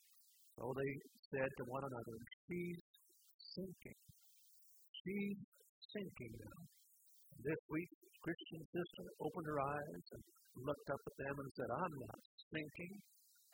so 0.59 0.73
they 0.75 0.91
said 1.31 1.47
to 1.47 1.63
one 1.71 1.83
another, 1.83 2.17
She's 2.47 2.79
sinking. 3.55 3.99
She's 5.03 5.39
sinking 5.95 6.33
now. 6.39 6.59
And 7.35 7.41
this 7.43 7.61
week, 7.71 7.89
Christian 8.21 8.61
sister 8.67 9.05
opened 9.23 9.47
her 9.47 9.59
eyes 9.63 10.03
and 10.13 10.21
looked 10.61 10.89
up 10.91 11.01
at 11.07 11.15
them 11.23 11.35
and 11.39 11.49
said, 11.55 11.69
I'm 11.71 11.95
not 12.05 12.19
sinking. 12.51 12.93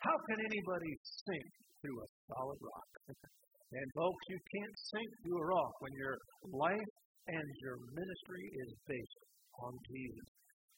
How 0.02 0.16
can 0.30 0.38
anybody 0.42 0.92
sink 1.02 1.48
through 1.82 1.98
a 1.98 2.08
solid 2.30 2.60
rock? 2.62 2.90
and 3.78 3.88
folks, 3.94 4.22
you 4.28 4.38
can't 4.38 4.76
sink 4.92 5.10
through 5.22 5.38
a 5.38 5.48
rock 5.54 5.72
when 5.82 5.94
your 5.98 6.16
life 6.52 6.92
and 7.30 7.46
your 7.62 7.76
ministry 7.94 8.44
is 8.66 8.70
based 8.86 9.20
on 9.62 9.72
Jesus. 9.86 10.28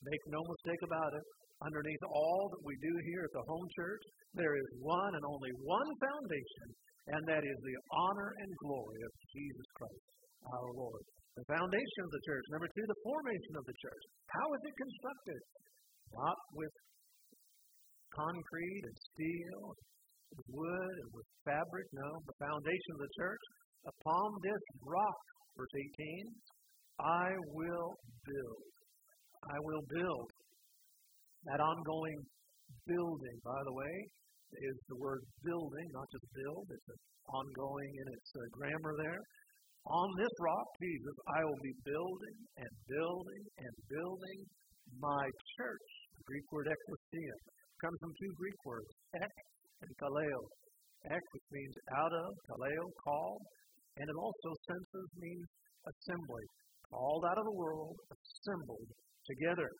Make 0.00 0.24
no 0.32 0.40
mistake 0.40 0.82
about 0.84 1.12
it. 1.12 1.26
Underneath 1.60 2.04
all 2.08 2.48
that 2.48 2.64
we 2.64 2.72
do 2.80 2.94
here 3.04 3.22
at 3.28 3.34
the 3.36 3.44
home 3.44 3.68
church, 3.76 4.04
there 4.32 4.56
is 4.56 4.68
one 4.80 5.12
and 5.12 5.24
only 5.28 5.52
one 5.60 5.90
foundation, 6.00 6.66
and 7.12 7.22
that 7.28 7.44
is 7.44 7.58
the 7.60 7.76
honor 7.92 8.30
and 8.32 8.50
glory 8.64 9.00
of 9.04 9.12
Jesus 9.28 9.68
Christ, 9.76 10.08
our 10.56 10.72
Lord. 10.72 11.04
The 11.36 11.44
foundation 11.52 12.00
of 12.04 12.10
the 12.16 12.24
church. 12.24 12.44
Number 12.48 12.68
two, 12.72 12.86
the 12.88 13.02
formation 13.04 13.54
of 13.60 13.64
the 13.68 13.76
church. 13.76 14.04
How 14.40 14.46
is 14.56 14.62
it 14.66 14.76
constructed? 14.76 15.40
Not 16.16 16.38
with 16.56 16.74
concrete 18.16 18.82
and 18.88 18.96
steel, 19.14 19.62
with 20.32 20.48
wood 20.56 20.94
and 20.96 21.10
with 21.12 21.28
fabric. 21.44 21.86
No, 21.92 22.08
the 22.24 22.38
foundation 22.40 22.90
of 22.96 23.00
the 23.04 23.12
church. 23.20 23.44
Upon 23.84 24.26
this 24.44 24.64
rock, 24.80 25.20
verse 25.56 25.74
18, 25.76 26.24
I 27.04 27.28
will 27.52 27.90
build. 28.24 28.64
I 29.44 29.56
will 29.60 29.84
build. 29.92 30.29
That 31.48 31.60
ongoing 31.60 32.20
building, 32.84 33.36
by 33.44 33.60
the 33.64 33.74
way, 33.74 33.94
is 34.50 34.76
the 34.90 34.98
word 35.00 35.22
building, 35.46 35.86
not 35.94 36.06
just 36.10 36.26
build. 36.36 36.66
It's 36.68 36.88
ongoing 37.30 37.90
in 37.96 38.06
its 38.12 38.28
uh, 38.34 38.40
grammar 38.52 38.94
there. 38.98 39.22
On 39.88 40.08
this 40.20 40.34
rock, 40.44 40.68
Jesus, 40.76 41.16
I 41.32 41.40
will 41.40 41.62
be 41.64 41.74
building 41.88 42.36
and 42.60 42.72
building 42.84 43.44
and 43.64 43.74
building 43.88 44.38
my 45.00 45.24
church. 45.56 45.88
The 46.20 46.24
Greek 46.28 46.46
word 46.52 46.68
ekklesia 46.68 47.36
comes 47.80 47.96
from 48.04 48.12
two 48.20 48.32
Greek 48.36 48.58
words, 48.68 48.90
ek 49.16 49.36
and 49.80 49.92
kaleo. 49.96 50.40
Ek, 51.08 51.24
which 51.32 51.48
means 51.48 51.74
out 51.96 52.12
of, 52.12 52.28
kaleo, 52.44 52.84
called, 53.08 53.40
and 53.96 54.04
it 54.04 54.18
also 54.20 54.50
senses 54.68 55.08
means 55.16 55.48
assembly. 55.88 56.44
Called 56.92 57.24
out 57.24 57.38
of 57.40 57.46
the 57.48 57.56
world, 57.56 57.96
assembled 58.12 58.90
together. 59.24 59.70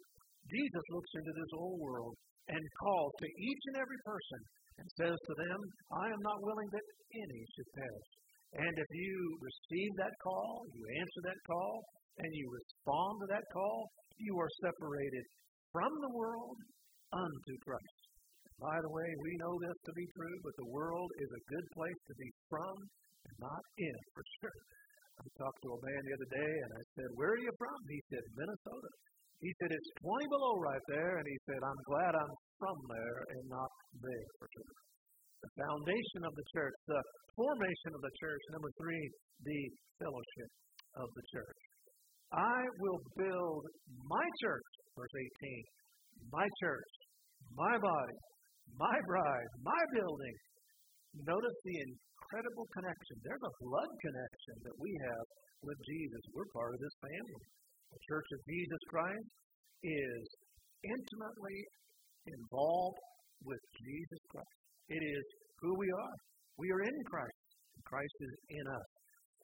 Jesus 0.48 0.84
looks 0.94 1.12
into 1.18 1.32
this 1.36 1.52
old 1.58 1.78
world 1.80 2.14
and 2.48 2.78
calls 2.80 3.12
to 3.20 3.28
each 3.28 3.64
and 3.74 3.76
every 3.78 4.00
person 4.06 4.40
and 4.80 4.86
says 4.96 5.18
to 5.18 5.34
them, 5.36 5.58
I 5.92 6.06
am 6.08 6.22
not 6.24 6.40
willing 6.40 6.70
that 6.72 6.86
any 7.12 7.40
should 7.52 7.70
perish. 7.76 8.10
And 8.50 8.74
if 8.74 8.90
you 8.90 9.14
receive 9.38 9.92
that 10.00 10.16
call, 10.24 10.66
you 10.74 10.82
answer 10.98 11.22
that 11.30 11.40
call, 11.46 11.74
and 12.18 12.30
you 12.34 12.46
respond 12.50 13.12
to 13.22 13.26
that 13.30 13.46
call, 13.54 13.78
you 14.18 14.34
are 14.40 14.52
separated 14.66 15.24
from 15.70 15.92
the 16.02 16.12
world 16.18 16.58
unto 17.14 17.54
Christ. 17.62 18.00
By 18.58 18.76
the 18.76 18.92
way, 18.92 19.08
we 19.24 19.40
know 19.40 19.54
this 19.56 19.78
to 19.88 19.92
be 19.96 20.06
true, 20.12 20.36
but 20.44 20.56
the 20.60 20.72
world 20.74 21.08
is 21.22 21.30
a 21.32 21.46
good 21.48 21.66
place 21.72 22.00
to 22.10 22.14
be 22.18 22.28
from 22.50 22.76
and 23.24 23.36
not 23.40 23.62
in, 23.78 23.98
for 24.12 24.24
sure. 24.40 24.60
I 25.16 25.24
talked 25.36 25.60
to 25.64 25.76
a 25.76 25.84
man 25.84 26.00
the 26.04 26.16
other 26.16 26.30
day, 26.32 26.52
and 26.64 26.70
I 26.76 26.82
said, 26.96 27.08
Where 27.16 27.32
are 27.36 27.44
you 27.44 27.52
from? 27.56 27.78
He 27.88 28.00
said, 28.08 28.24
Minnesota. 28.36 28.90
He 29.40 29.50
said, 29.56 29.72
It's 29.72 29.90
20 30.04 30.28
below 30.28 30.54
right 30.60 30.86
there, 30.92 31.16
and 31.16 31.26
he 31.26 31.38
said, 31.48 31.60
I'm 31.64 31.82
glad 31.88 32.12
I'm 32.12 32.34
from 32.60 32.76
there 32.92 33.18
and 33.32 33.44
not 33.48 33.72
there. 33.96 34.32
The 35.40 35.52
foundation 35.56 36.20
of 36.28 36.32
the 36.36 36.46
church, 36.52 36.76
the 36.84 37.02
formation 37.32 37.90
of 37.96 38.02
the 38.04 38.14
church. 38.20 38.42
Number 38.52 38.70
three, 38.76 39.04
the 39.48 39.60
fellowship 39.96 40.50
of 41.00 41.08
the 41.16 41.24
church. 41.32 41.60
I 42.36 42.60
will 42.84 43.00
build 43.16 43.64
my 44.06 44.26
church, 44.44 44.68
verse 44.92 45.14
18, 45.42 45.64
my 46.30 46.46
church, 46.60 46.92
my 47.56 47.74
body, 47.80 48.18
my 48.76 48.96
bride, 49.08 49.50
my 49.64 49.82
building. 49.96 50.36
Notice 51.26 51.58
the 51.64 51.76
incredible 51.80 52.66
connection. 52.76 53.16
There's 53.24 53.42
a 53.42 53.54
blood 53.66 53.92
connection 54.04 54.56
that 54.68 54.76
we 54.78 54.92
have 55.10 55.24
with 55.64 55.78
Jesus. 55.88 56.22
We're 56.36 56.52
part 56.54 56.76
of 56.76 56.80
this 56.84 56.96
family. 57.02 57.44
The 57.90 58.02
Church 58.06 58.28
of 58.32 58.40
Jesus 58.46 58.82
Christ 58.86 59.30
is 59.82 60.22
intimately 60.86 61.58
involved 62.26 63.02
with 63.42 63.62
Jesus 63.82 64.22
Christ. 64.30 64.58
It 64.88 65.02
is 65.02 65.24
who 65.58 65.74
we 65.74 65.88
are. 65.90 66.16
We 66.58 66.70
are 66.70 66.82
in 66.82 66.98
Christ. 67.10 67.40
Christ 67.86 68.16
is 68.20 68.34
in 68.54 68.64
us. 68.70 68.88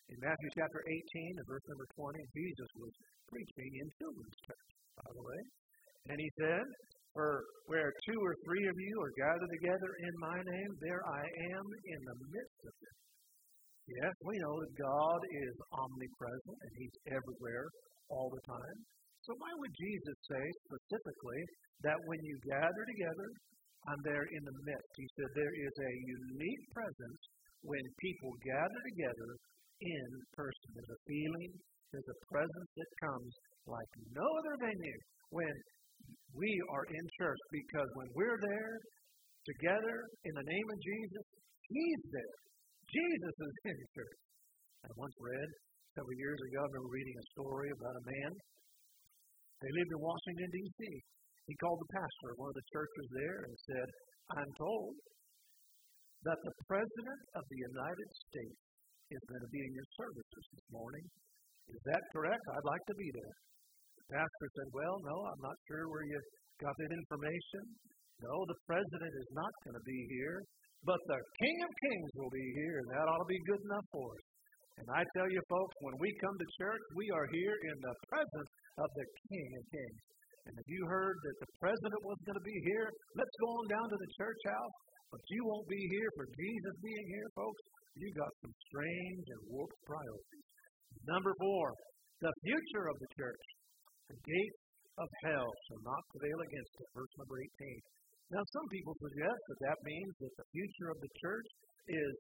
In 0.07 0.19
Matthew 0.23 0.51
chapter 0.55 0.81
18 0.87 1.43
and 1.43 1.47
verse 1.51 1.67
number 1.67 1.89
20, 1.99 2.15
Jesus 2.31 2.71
was 2.79 2.95
preaching 3.27 3.71
in 3.83 3.87
children's 3.99 4.39
church, 4.47 4.71
by 5.03 5.11
the 5.11 5.25
way. 5.27 5.41
And 6.15 6.19
he 6.23 6.31
said, 6.39 6.63
For 7.11 7.43
where 7.67 7.91
two 8.07 8.19
or 8.23 8.35
three 8.47 8.65
of 8.71 8.77
you 8.79 8.95
are 9.03 9.15
gathered 9.19 9.53
together 9.59 9.91
in 9.91 10.15
my 10.23 10.39
name, 10.39 10.71
there 10.79 11.03
I 11.03 11.25
am 11.27 11.67
in 11.67 12.01
the 12.07 12.19
midst 12.31 12.61
of 12.63 12.75
them. 12.79 12.97
Yes, 13.87 14.15
we 14.23 14.35
know 14.39 14.55
that 14.63 14.75
God 14.83 15.21
is 15.31 15.55
omnipresent 15.75 16.59
and 16.63 16.73
he's 16.79 16.97
everywhere 17.11 17.67
all 18.11 18.31
the 18.31 18.45
time. 18.47 18.79
So 19.27 19.35
why 19.43 19.51
would 19.59 19.75
Jesus 19.75 20.17
say 20.31 20.45
specifically 20.71 21.43
that 21.83 21.99
when 22.07 22.21
you 22.23 22.37
gather 22.47 22.85
together, 22.87 23.29
I'm 23.91 24.03
there 24.07 24.23
in 24.23 24.43
the 24.47 24.57
midst? 24.63 24.93
He 24.95 25.09
said 25.19 25.29
there 25.35 25.57
is 25.67 25.75
a 25.75 25.93
unique 26.31 26.65
presence 26.71 27.21
when 27.67 27.83
people 27.99 28.31
gather 28.47 28.81
together 28.95 29.31
in 29.83 30.09
person. 30.39 30.67
There's 30.79 30.95
a 30.95 31.03
feeling, 31.11 31.51
there's 31.91 32.11
a 32.11 32.21
presence 32.31 32.71
that 32.79 32.91
comes 33.03 33.33
like 33.67 33.91
no 34.15 34.23
other 34.23 34.55
venue 34.63 35.01
when 35.35 35.55
we 36.39 36.51
are 36.71 36.87
in 36.87 37.05
church 37.19 37.43
because 37.51 37.91
when 37.99 38.11
we're 38.15 38.41
there 38.47 38.75
together 39.43 39.97
in 40.23 40.33
the 40.39 40.47
name 40.47 40.69
of 40.71 40.79
Jesus, 40.79 41.27
He's 41.67 42.03
there. 42.15 42.39
Jesus 42.87 43.35
is 43.43 43.55
in 43.75 43.79
church. 43.91 44.21
I 44.87 44.91
once 44.95 45.17
read 45.19 45.51
several 45.97 46.21
years 46.21 46.37
ago, 46.53 46.61
I 46.61 46.69
remember 46.69 46.93
reading 46.93 47.17
a 47.17 47.27
story 47.33 47.73
about 47.73 47.97
a 47.97 48.05
man. 48.05 48.33
They 49.65 49.73
lived 49.73 49.93
in 49.97 50.01
Washington, 50.05 50.49
D.C. 50.53 50.81
He 51.49 51.55
called 51.57 51.81
the 51.81 51.93
pastor 51.97 52.29
of 52.37 52.37
one 52.37 52.53
of 52.53 52.59
the 52.61 52.69
churches 52.69 53.07
there 53.17 53.39
and 53.49 53.57
said, 53.65 53.89
I'm 54.37 54.53
told 54.61 54.93
that 56.29 56.37
the 56.37 56.55
President 56.69 57.21
of 57.33 57.45
the 57.49 57.61
United 57.65 58.09
States 58.29 58.61
is 59.09 59.23
going 59.25 59.41
to 59.41 59.53
be 59.57 59.63
in 59.65 59.73
your 59.73 59.89
services 59.97 60.45
this 60.53 60.69
morning. 60.69 61.07
Is 61.73 61.81
that 61.89 62.03
correct? 62.13 62.45
I'd 62.45 62.69
like 62.77 62.85
to 62.93 62.97
be 63.01 63.09
there. 63.17 63.37
The 63.97 64.21
pastor 64.21 64.49
said, 64.53 64.69
Well, 64.77 64.97
no, 65.01 65.17
I'm 65.33 65.43
not 65.49 65.57
sure 65.65 65.89
where 65.89 66.05
you 66.05 66.21
got 66.61 66.77
that 66.77 66.93
information. 66.93 67.63
No, 68.21 68.35
the 68.53 68.61
president 68.69 69.13
is 69.17 69.31
not 69.33 69.53
going 69.65 69.77
to 69.81 69.87
be 69.89 70.01
here, 70.13 70.45
but 70.85 71.01
the 71.09 71.21
King 71.41 71.57
of 71.65 71.73
Kings 71.73 72.11
will 72.21 72.33
be 72.33 72.49
here, 72.53 72.77
and 72.85 72.89
that 72.93 73.07
ought 73.09 73.25
to 73.25 73.33
be 73.33 73.41
good 73.49 73.63
enough 73.65 73.87
for 73.97 74.09
us. 74.13 74.36
And 74.77 74.89
I 74.93 75.03
tell 75.17 75.29
you, 75.33 75.41
folks, 75.49 75.77
when 75.81 75.97
we 75.97 76.13
come 76.21 76.37
to 76.37 76.49
church, 76.61 76.85
we 76.95 77.09
are 77.17 77.27
here 77.33 77.57
in 77.73 77.77
the 77.81 77.95
presence 78.13 78.51
of 78.77 78.89
the 78.93 79.07
King 79.33 79.49
of 79.57 79.65
Kings. 79.73 80.03
And 80.47 80.55
if 80.55 80.67
you 80.69 80.83
heard 80.87 81.17
that 81.17 81.37
the 81.43 81.51
president 81.59 82.01
was 82.07 82.19
going 82.23 82.39
to 82.39 82.47
be 82.47 82.59
here, 82.71 82.87
let's 83.17 83.37
go 83.41 83.49
on 83.57 83.67
down 83.73 83.87
to 83.89 83.99
the 83.99 84.11
church 84.21 84.43
house. 84.47 84.77
But 85.11 85.23
you 85.33 85.41
won't 85.49 85.67
be 85.67 85.81
here 85.81 86.11
for 86.15 86.27
Jesus 86.29 86.75
being 86.85 87.07
here, 87.09 87.29
folks. 87.35 87.63
You 87.97 88.09
got 88.15 88.33
some 88.45 88.55
strange 88.69 89.27
and 89.33 89.43
warped 89.49 89.81
priorities. 89.89 90.47
Number 91.09 91.33
four, 91.41 91.67
the 92.21 92.35
future 92.45 92.87
of 92.93 92.97
the 93.01 93.11
church. 93.17 93.45
The 94.13 94.19
gates 94.23 94.63
of 94.97 95.09
hell 95.29 95.51
shall 95.67 95.83
not 95.83 96.03
prevail 96.15 96.41
against 96.47 96.73
it. 96.79 96.89
Verse 96.95 97.15
number 97.17 97.37
18. 97.41 98.37
Now, 98.39 98.43
some 98.43 98.67
people 98.71 98.95
suggest 98.99 99.41
that 99.51 99.61
that 99.71 99.79
means 99.87 100.13
that 100.21 100.35
the 100.37 100.47
future 100.51 100.89
of 100.91 100.99
the 100.99 101.13
church 101.23 101.49
is 101.87 102.15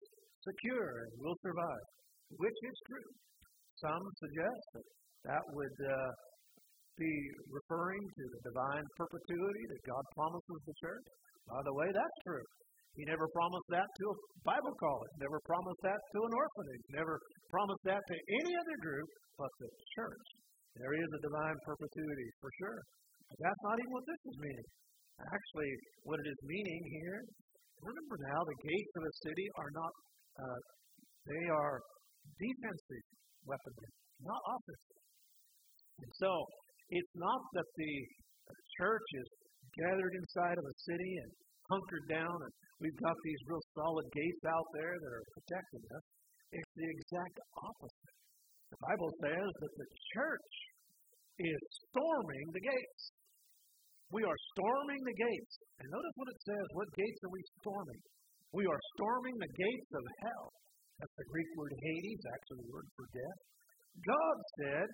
secure 0.46 0.90
and 1.02 1.10
will 1.18 1.38
survive, 1.42 1.86
which 2.34 2.58
is 2.66 2.76
true. 2.90 3.10
Some 3.78 4.02
suggest 4.18 4.64
that 4.74 4.86
that 5.26 5.44
would 5.52 5.78
uh, 5.82 6.10
be 6.96 7.14
referring 7.50 8.00
to 8.00 8.22
the 8.32 8.40
divine 8.48 8.86
perpetuity 8.96 9.64
that 9.68 9.82
God 9.84 10.04
promises 10.16 10.60
the 10.64 10.76
church. 10.80 11.06
By 11.50 11.60
the 11.62 11.74
way, 11.76 11.88
that's 11.92 12.18
true. 12.24 12.46
He 12.96 13.04
never 13.04 13.28
promised 13.36 13.68
that 13.76 13.84
to 13.84 14.04
a 14.08 14.16
Bible 14.48 14.72
college, 14.80 15.12
never 15.20 15.36
promised 15.44 15.82
that 15.84 16.00
to 16.00 16.18
an 16.24 16.32
orphanage, 16.32 16.84
never 16.96 17.14
promised 17.52 17.84
that 17.84 18.00
to 18.00 18.16
any 18.40 18.52
other 18.56 18.76
group 18.80 19.08
but 19.36 19.52
the 19.60 19.68
church. 20.00 20.26
There 20.80 20.96
is 20.96 21.08
a 21.12 21.20
divine 21.20 21.58
perpetuity 21.68 22.28
for 22.40 22.50
sure. 22.56 22.80
But 23.28 23.38
that's 23.44 23.62
not 23.68 23.76
even 23.76 23.92
what 23.92 24.06
this 24.08 24.22
is 24.32 24.36
meaning. 24.40 24.68
Actually, 25.20 25.72
what 26.08 26.20
it 26.24 26.28
is 26.28 26.40
meaning 26.44 26.82
here, 27.00 27.20
remember 27.84 28.16
now, 28.32 28.40
the 28.40 28.58
gates 28.64 28.92
of 28.96 29.02
a 29.04 29.14
city 29.28 29.46
are 29.60 29.72
not, 29.76 29.92
uh, 30.40 30.60
they 31.28 31.44
are 31.52 31.76
defensive 32.36 33.06
weaponry, 33.46 33.92
not 34.22 34.42
offensive. 34.42 35.02
And 36.02 36.12
so, 36.20 36.32
it's 36.90 37.14
not 37.16 37.40
that 37.54 37.68
the 37.76 37.94
church 38.78 39.08
is 39.22 39.28
gathered 39.74 40.14
inside 40.14 40.56
of 40.58 40.66
a 40.66 40.76
city 40.86 41.12
and 41.22 41.30
hunkered 41.66 42.06
down 42.06 42.36
and 42.36 42.52
we've 42.78 43.00
got 43.02 43.16
these 43.26 43.40
real 43.50 43.62
solid 43.74 44.06
gates 44.14 44.44
out 44.46 44.68
there 44.78 44.94
that 44.94 45.12
are 45.12 45.26
protecting 45.34 45.84
us. 45.98 46.04
It's 46.54 46.72
the 46.78 46.86
exact 46.86 47.36
opposite. 47.58 48.14
The 48.70 48.80
Bible 48.82 49.10
says 49.22 49.50
that 49.50 49.74
the 49.74 49.88
church 50.14 50.52
is 51.42 51.60
storming 51.90 52.46
the 52.54 52.64
gates. 52.64 53.02
We 54.14 54.22
are 54.22 54.38
storming 54.54 55.02
the 55.02 55.16
gates. 55.18 55.54
And 55.82 55.86
notice 55.90 56.14
what 56.14 56.30
it 56.30 56.40
says. 56.46 56.66
What 56.78 56.88
gates 56.94 57.20
are 57.26 57.34
we 57.34 57.42
storming? 57.62 58.02
We 58.54 58.64
are 58.70 58.82
storming 58.94 59.36
the 59.42 59.52
gates 59.58 59.90
of 59.90 60.04
hell. 60.22 60.46
That's 61.00 61.16
the 61.16 61.28
Greek 61.28 61.50
word 61.56 61.74
Hades, 61.76 62.22
actually 62.32 62.64
the 62.64 62.72
word 62.72 62.88
for 62.96 63.06
death. 63.12 63.40
God 64.00 64.36
said 64.60 64.88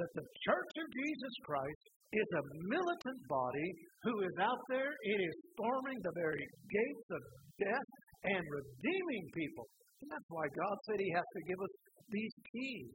that 0.00 0.12
the 0.12 0.26
church 0.44 0.72
of 0.80 0.86
Jesus 0.92 1.34
Christ 1.44 1.84
is 2.12 2.28
a 2.34 2.44
militant 2.68 3.20
body 3.30 3.68
who 4.04 4.14
is 4.26 4.36
out 4.42 4.62
there. 4.68 4.90
It 4.90 5.18
is 5.22 5.34
storming 5.54 5.98
the 6.02 6.14
very 6.16 6.44
gates 6.44 7.08
of 7.14 7.22
death 7.56 7.88
and 8.26 8.42
redeeming 8.42 9.24
people. 9.32 9.66
And 10.02 10.08
that's 10.10 10.30
why 10.32 10.46
God 10.48 10.76
said 10.88 10.98
He 11.00 11.12
has 11.14 11.24
to 11.24 11.42
give 11.48 11.60
us 11.60 11.74
these 12.10 12.34
keys. 12.52 12.92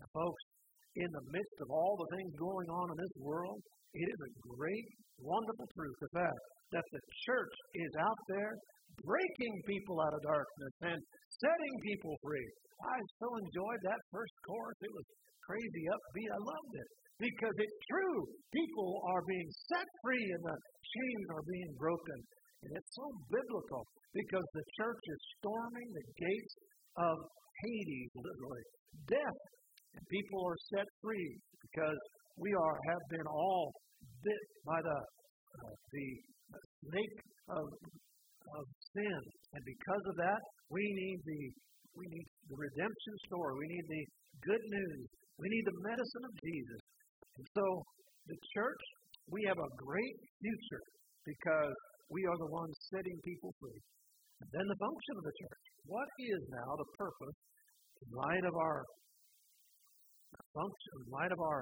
Now, 0.00 0.08
folks, 0.12 0.42
in 0.96 1.10
the 1.12 1.24
midst 1.30 1.58
of 1.62 1.68
all 1.70 1.94
the 1.96 2.10
things 2.16 2.32
going 2.34 2.68
on 2.68 2.86
in 2.90 2.98
this 2.98 3.16
world, 3.22 3.60
it 3.94 4.06
is 4.06 4.20
a 4.22 4.32
great, 4.54 4.88
wonderful 5.18 5.66
truth 5.74 5.96
the 6.00 6.12
fact 6.14 6.40
that 6.72 6.86
the 6.94 7.02
church 7.26 7.54
is 7.74 7.92
out 7.98 8.20
there 8.30 8.54
breaking 9.02 9.54
people 9.66 9.98
out 10.02 10.14
of 10.14 10.22
darkness 10.22 10.74
and 10.94 10.98
setting 11.42 11.74
people 11.82 12.14
free. 12.22 12.48
I 12.80 12.96
so 13.18 13.28
enjoyed 13.36 13.80
that 13.84 14.00
first 14.12 14.34
chorus. 14.46 14.78
It 14.82 14.92
was 14.94 15.06
crazy 15.46 15.84
upbeat. 15.90 16.30
I 16.30 16.40
loved 16.40 16.74
it 16.78 16.88
because 17.18 17.56
it's 17.58 17.80
true. 17.90 18.18
People 18.54 18.90
are 19.12 19.24
being 19.26 19.50
set 19.72 19.88
free 20.04 20.22
and 20.22 20.42
the 20.46 20.56
chains 20.56 21.26
are 21.34 21.44
being 21.44 21.72
broken. 21.76 22.18
And 22.64 22.70
it's 22.76 22.92
so 22.92 23.06
biblical 23.28 23.82
because 24.12 24.46
the 24.52 24.66
church 24.80 25.02
is 25.02 25.20
storming 25.40 25.88
the 25.96 26.06
gates 26.20 26.54
of 27.00 27.16
Hades, 27.64 28.12
literally, 28.16 28.64
death. 29.08 29.40
And 29.96 30.04
people 30.06 30.40
are 30.46 30.60
set 30.76 30.88
free 31.02 31.30
because 31.66 31.98
we 32.40 32.50
are 32.56 32.76
have 32.88 33.04
been 33.12 33.28
all 33.28 33.68
bit 34.24 34.44
by 34.64 34.80
the 34.80 34.98
uh, 34.98 35.74
the 35.92 36.08
snake 36.80 37.18
of 37.52 37.66
of 38.56 38.64
sin, 38.96 39.20
and 39.54 39.62
because 39.62 40.04
of 40.10 40.16
that, 40.16 40.40
we 40.72 40.82
need 40.82 41.20
the 41.22 41.42
we 41.94 42.04
need 42.08 42.26
the 42.48 42.56
redemption 42.56 43.14
story. 43.28 43.52
We 43.60 43.68
need 43.68 43.86
the 43.86 44.04
good 44.46 44.64
news. 44.64 45.06
We 45.36 45.46
need 45.52 45.64
the 45.68 45.78
medicine 45.84 46.24
of 46.24 46.34
Jesus. 46.40 46.82
And 47.36 47.44
so, 47.56 47.64
the 48.28 48.38
church, 48.56 48.82
we 49.28 49.44
have 49.48 49.58
a 49.58 49.70
great 49.80 50.16
future 50.38 50.84
because 51.26 51.76
we 52.08 52.24
are 52.26 52.38
the 52.38 52.50
ones 52.52 52.74
setting 52.92 53.16
people 53.24 53.52
free. 53.58 53.80
And 54.40 54.48
then 54.54 54.66
the 54.66 54.78
function 54.80 55.14
of 55.20 55.24
the 55.24 55.36
church. 55.36 55.64
What 55.88 56.08
is 56.20 56.40
now 56.48 56.70
the 56.76 56.88
purpose 56.96 57.38
in 58.00 58.08
light 58.16 58.44
of 58.44 58.54
our 58.56 58.78
function, 60.54 60.92
in 61.04 61.08
light 61.12 61.32
of 61.32 61.40
our 61.40 61.60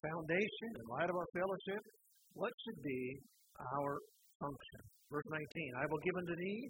foundation, 0.00 0.70
in 0.76 0.84
light 0.88 1.10
of 1.10 1.16
our 1.16 1.30
fellowship? 1.36 1.82
What 2.34 2.52
should 2.64 2.80
be 2.82 3.02
our 3.60 3.92
function? 4.40 4.80
Verse 5.10 5.28
19 5.28 5.42
I 5.76 5.84
will 5.90 6.02
give 6.06 6.16
unto 6.16 6.36
thee 6.36 6.60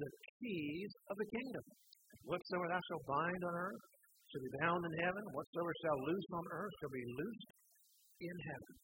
the 0.00 0.10
keys 0.40 0.90
of 1.12 1.16
the 1.20 1.28
kingdom. 1.28 1.64
Whatsoever 2.24 2.66
thou 2.70 2.80
shalt 2.80 3.04
bind 3.06 3.42
on 3.44 3.54
earth 3.54 3.84
shall 4.32 4.44
be 4.46 4.54
bound 4.62 4.82
in 4.82 4.94
heaven. 5.04 5.22
Whatsoever 5.36 5.74
shall 5.84 5.98
loose 6.08 6.28
on 6.32 6.46
earth 6.48 6.74
shall 6.80 6.94
be 6.94 7.04
loosed 7.04 7.50
in 8.22 8.36
heaven. 8.48 8.74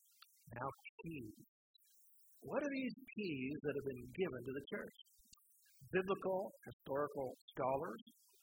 Now, 0.58 0.68
keys. 1.02 1.36
What 2.44 2.60
are 2.62 2.72
these 2.72 2.96
keys 3.16 3.56
that 3.64 3.74
have 3.74 3.88
been 3.88 4.06
given 4.14 4.40
to 4.44 4.52
the 4.52 4.66
church? 4.70 4.96
Biblical, 5.90 6.52
historical 6.68 7.32
scholars 7.56 8.02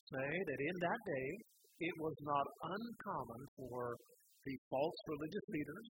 say 0.10 0.32
that 0.34 0.60
in 0.60 0.76
that 0.82 1.02
day 1.06 1.30
it 1.86 1.96
was 2.00 2.16
not 2.26 2.46
uncommon 2.74 3.42
for 3.60 3.96
the 4.46 4.56
false 4.70 5.00
religious 5.10 5.48
leaders 5.50 5.86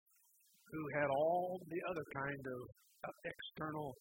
who 0.71 0.83
had 0.99 1.09
all 1.11 1.59
the 1.67 1.83
other 1.91 2.07
kind 2.15 2.43
of 2.47 2.61
uh, 3.07 3.15
external 3.27 3.95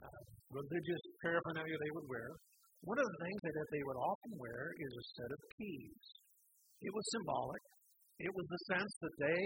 uh, 0.00 0.22
religious 0.52 1.02
paraphernalia 1.20 1.76
they 1.80 1.94
would 1.96 2.08
wear. 2.08 2.28
One 2.84 3.00
of 3.00 3.06
the 3.08 3.20
things 3.24 3.40
that 3.48 3.70
they 3.72 3.84
would 3.84 4.00
often 4.00 4.32
wear 4.36 4.72
is 4.76 4.92
a 4.92 5.04
set 5.16 5.30
of 5.32 5.40
keys. 5.56 6.04
It 6.84 6.92
was 6.92 7.04
symbolic. 7.16 7.64
It 8.20 8.32
was 8.32 8.46
the 8.46 8.62
sense 8.76 8.92
that 9.00 9.16
they 9.18 9.42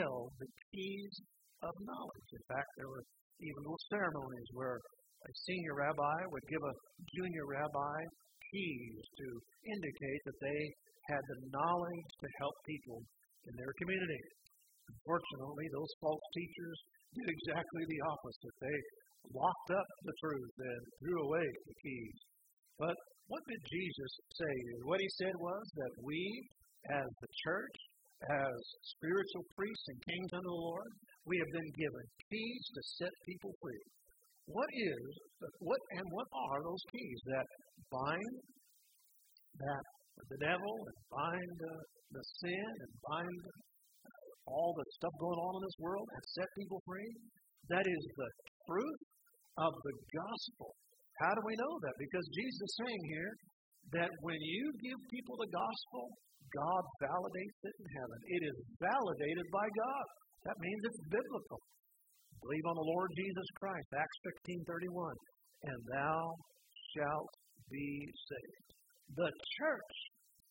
held 0.00 0.32
the 0.40 0.50
keys 0.72 1.14
of 1.62 1.72
knowledge. 1.84 2.28
In 2.32 2.44
fact, 2.48 2.68
there 2.80 2.88
were 2.88 3.04
even 3.44 3.60
little 3.62 3.84
ceremonies 3.92 4.48
where 4.56 4.80
a 4.80 5.32
senior 5.46 5.74
rabbi 5.76 6.18
would 6.32 6.46
give 6.48 6.64
a 6.64 6.78
junior 7.14 7.46
rabbi 7.46 7.98
keys 8.50 9.02
to 9.20 9.26
indicate 9.68 10.22
that 10.24 10.40
they 10.40 10.62
had 11.12 11.22
the 11.22 11.38
knowledge 11.52 12.10
to 12.24 12.28
help 12.40 12.56
people 12.64 12.98
in 13.48 13.54
their 13.56 13.74
community. 13.80 14.22
Unfortunately, 14.88 15.66
those 15.72 15.92
false 16.00 16.26
teachers 16.36 16.78
did 17.16 17.28
exactly 17.28 17.84
the 17.88 18.00
opposite. 18.08 18.54
They 18.60 18.78
locked 19.32 19.70
up 19.72 19.88
the 20.04 20.16
truth 20.20 20.54
and 20.60 20.80
threw 21.00 21.18
away 21.28 21.46
the 21.48 21.76
keys. 21.84 22.18
But 22.78 22.96
what 23.28 23.42
did 23.44 23.60
Jesus 23.68 24.12
say? 24.36 24.54
What 24.84 25.00
he 25.00 25.10
said 25.20 25.36
was 25.36 25.64
that 25.76 25.94
we, 26.00 26.22
as 26.88 27.08
the 27.20 27.32
church, 27.44 27.76
as 28.24 28.56
spiritual 28.98 29.44
priests 29.54 29.86
and 29.88 29.98
kings 30.08 30.30
unto 30.32 30.48
the 30.48 30.62
Lord, 30.64 30.90
we 31.26 31.36
have 31.38 31.52
been 31.52 31.72
given 31.76 32.04
keys 32.32 32.64
to 32.74 32.82
set 32.98 33.12
people 33.28 33.52
free. 33.60 33.84
What 34.48 34.70
is 34.72 35.04
what 35.60 35.78
and 35.92 36.06
what 36.08 36.26
are 36.32 36.60
those 36.64 36.84
keys 36.90 37.20
that 37.28 37.46
bind 37.92 38.34
that 39.60 39.84
the 40.26 40.40
devil 40.42 40.74
and 40.88 40.98
bind 41.12 41.56
uh, 41.62 41.72
the 42.12 42.24
sin 42.42 42.68
and 42.82 42.90
bind 43.06 43.40
all 44.48 44.72
the 44.74 44.86
stuff 44.98 45.14
going 45.20 45.38
on 45.38 45.52
in 45.60 45.62
this 45.62 45.78
world 45.78 46.06
and 46.08 46.22
set 46.34 46.48
people 46.58 46.80
free? 46.82 47.12
That 47.70 47.86
is 47.86 48.02
the 48.16 48.30
truth 48.66 49.02
of 49.60 49.72
the 49.74 49.94
gospel. 50.14 50.70
How 51.20 51.32
do 51.34 51.42
we 51.44 51.54
know 51.58 51.74
that? 51.82 51.94
Because 51.98 52.26
Jesus 52.30 52.62
is 52.62 52.72
saying 52.78 53.02
here 53.10 53.32
that 53.98 54.10
when 54.22 54.40
you 54.40 54.64
give 54.80 54.98
people 55.10 55.34
the 55.36 55.50
gospel, 55.50 56.04
God 56.54 56.84
validates 57.02 57.60
it 57.66 57.76
in 57.76 57.88
heaven. 57.98 58.18
It 58.38 58.42
is 58.48 58.56
validated 58.80 59.46
by 59.52 59.66
God. 59.66 60.06
That 60.46 60.58
means 60.62 60.80
it's 60.86 61.02
biblical. 61.10 61.60
Believe 62.40 62.66
on 62.70 62.78
the 62.78 62.88
Lord 62.94 63.10
Jesus 63.18 63.48
Christ, 63.58 63.88
Acts 63.98 64.18
16:31, 64.46 65.16
and 65.66 65.78
thou 65.90 66.22
shalt 66.94 67.34
be 67.68 68.06
saved. 68.14 68.77
The 69.16 69.30
church 69.30 69.96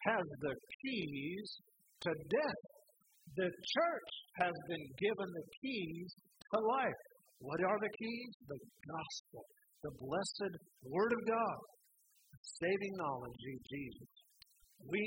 has 0.08 0.26
the 0.41 0.56
keys 0.82 1.48
to 2.02 2.12
death. 2.13 2.63
The 3.36 3.52
church 3.52 4.12
has 4.41 4.56
been 4.70 4.88
given 4.98 5.30
the 5.30 5.48
keys 5.62 6.10
to 6.54 6.60
life. 6.62 7.02
What 7.39 7.62
are 7.62 7.80
the 7.80 7.93
keys? 8.00 8.34
The 8.48 8.60
gospel, 8.88 9.46
the 9.84 9.93
blessed 10.00 10.54
Word 10.89 11.12
of 11.13 11.22
God, 11.28 11.60
saving 12.62 12.93
knowledge 12.98 13.43
of 13.54 13.60
Jesus. 13.70 14.12
We 14.89 15.06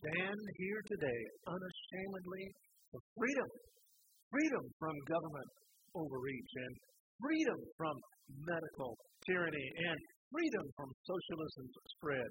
stand 0.00 0.40
here 0.56 0.82
today 0.86 1.22
unashamedly 1.46 2.44
for 2.90 3.00
freedom 3.18 3.50
freedom 4.30 4.64
from 4.78 4.94
government 5.10 5.50
overreach 5.98 6.52
and 6.54 6.74
freedom 7.18 7.58
from 7.74 7.94
medical 8.46 8.94
tyranny 9.26 9.68
and 9.90 9.98
freedom 10.30 10.64
from 10.78 10.88
socialism's 11.02 11.74
spread. 11.98 12.30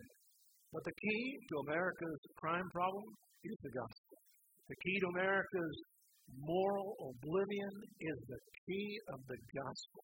But 0.69 0.85
the 0.85 0.97
key 1.01 1.25
to 1.49 1.55
America's 1.65 2.21
crime 2.37 2.69
problem 2.69 3.09
is 3.41 3.57
the 3.65 3.73
gospel. 3.73 4.17
The 4.69 4.77
key 4.85 4.97
to 5.01 5.09
America's 5.17 5.77
moral 6.45 6.93
oblivion 7.09 7.73
is 8.05 8.17
the 8.29 8.41
key 8.69 8.89
of 9.09 9.19
the 9.25 9.39
gospel. 9.49 10.03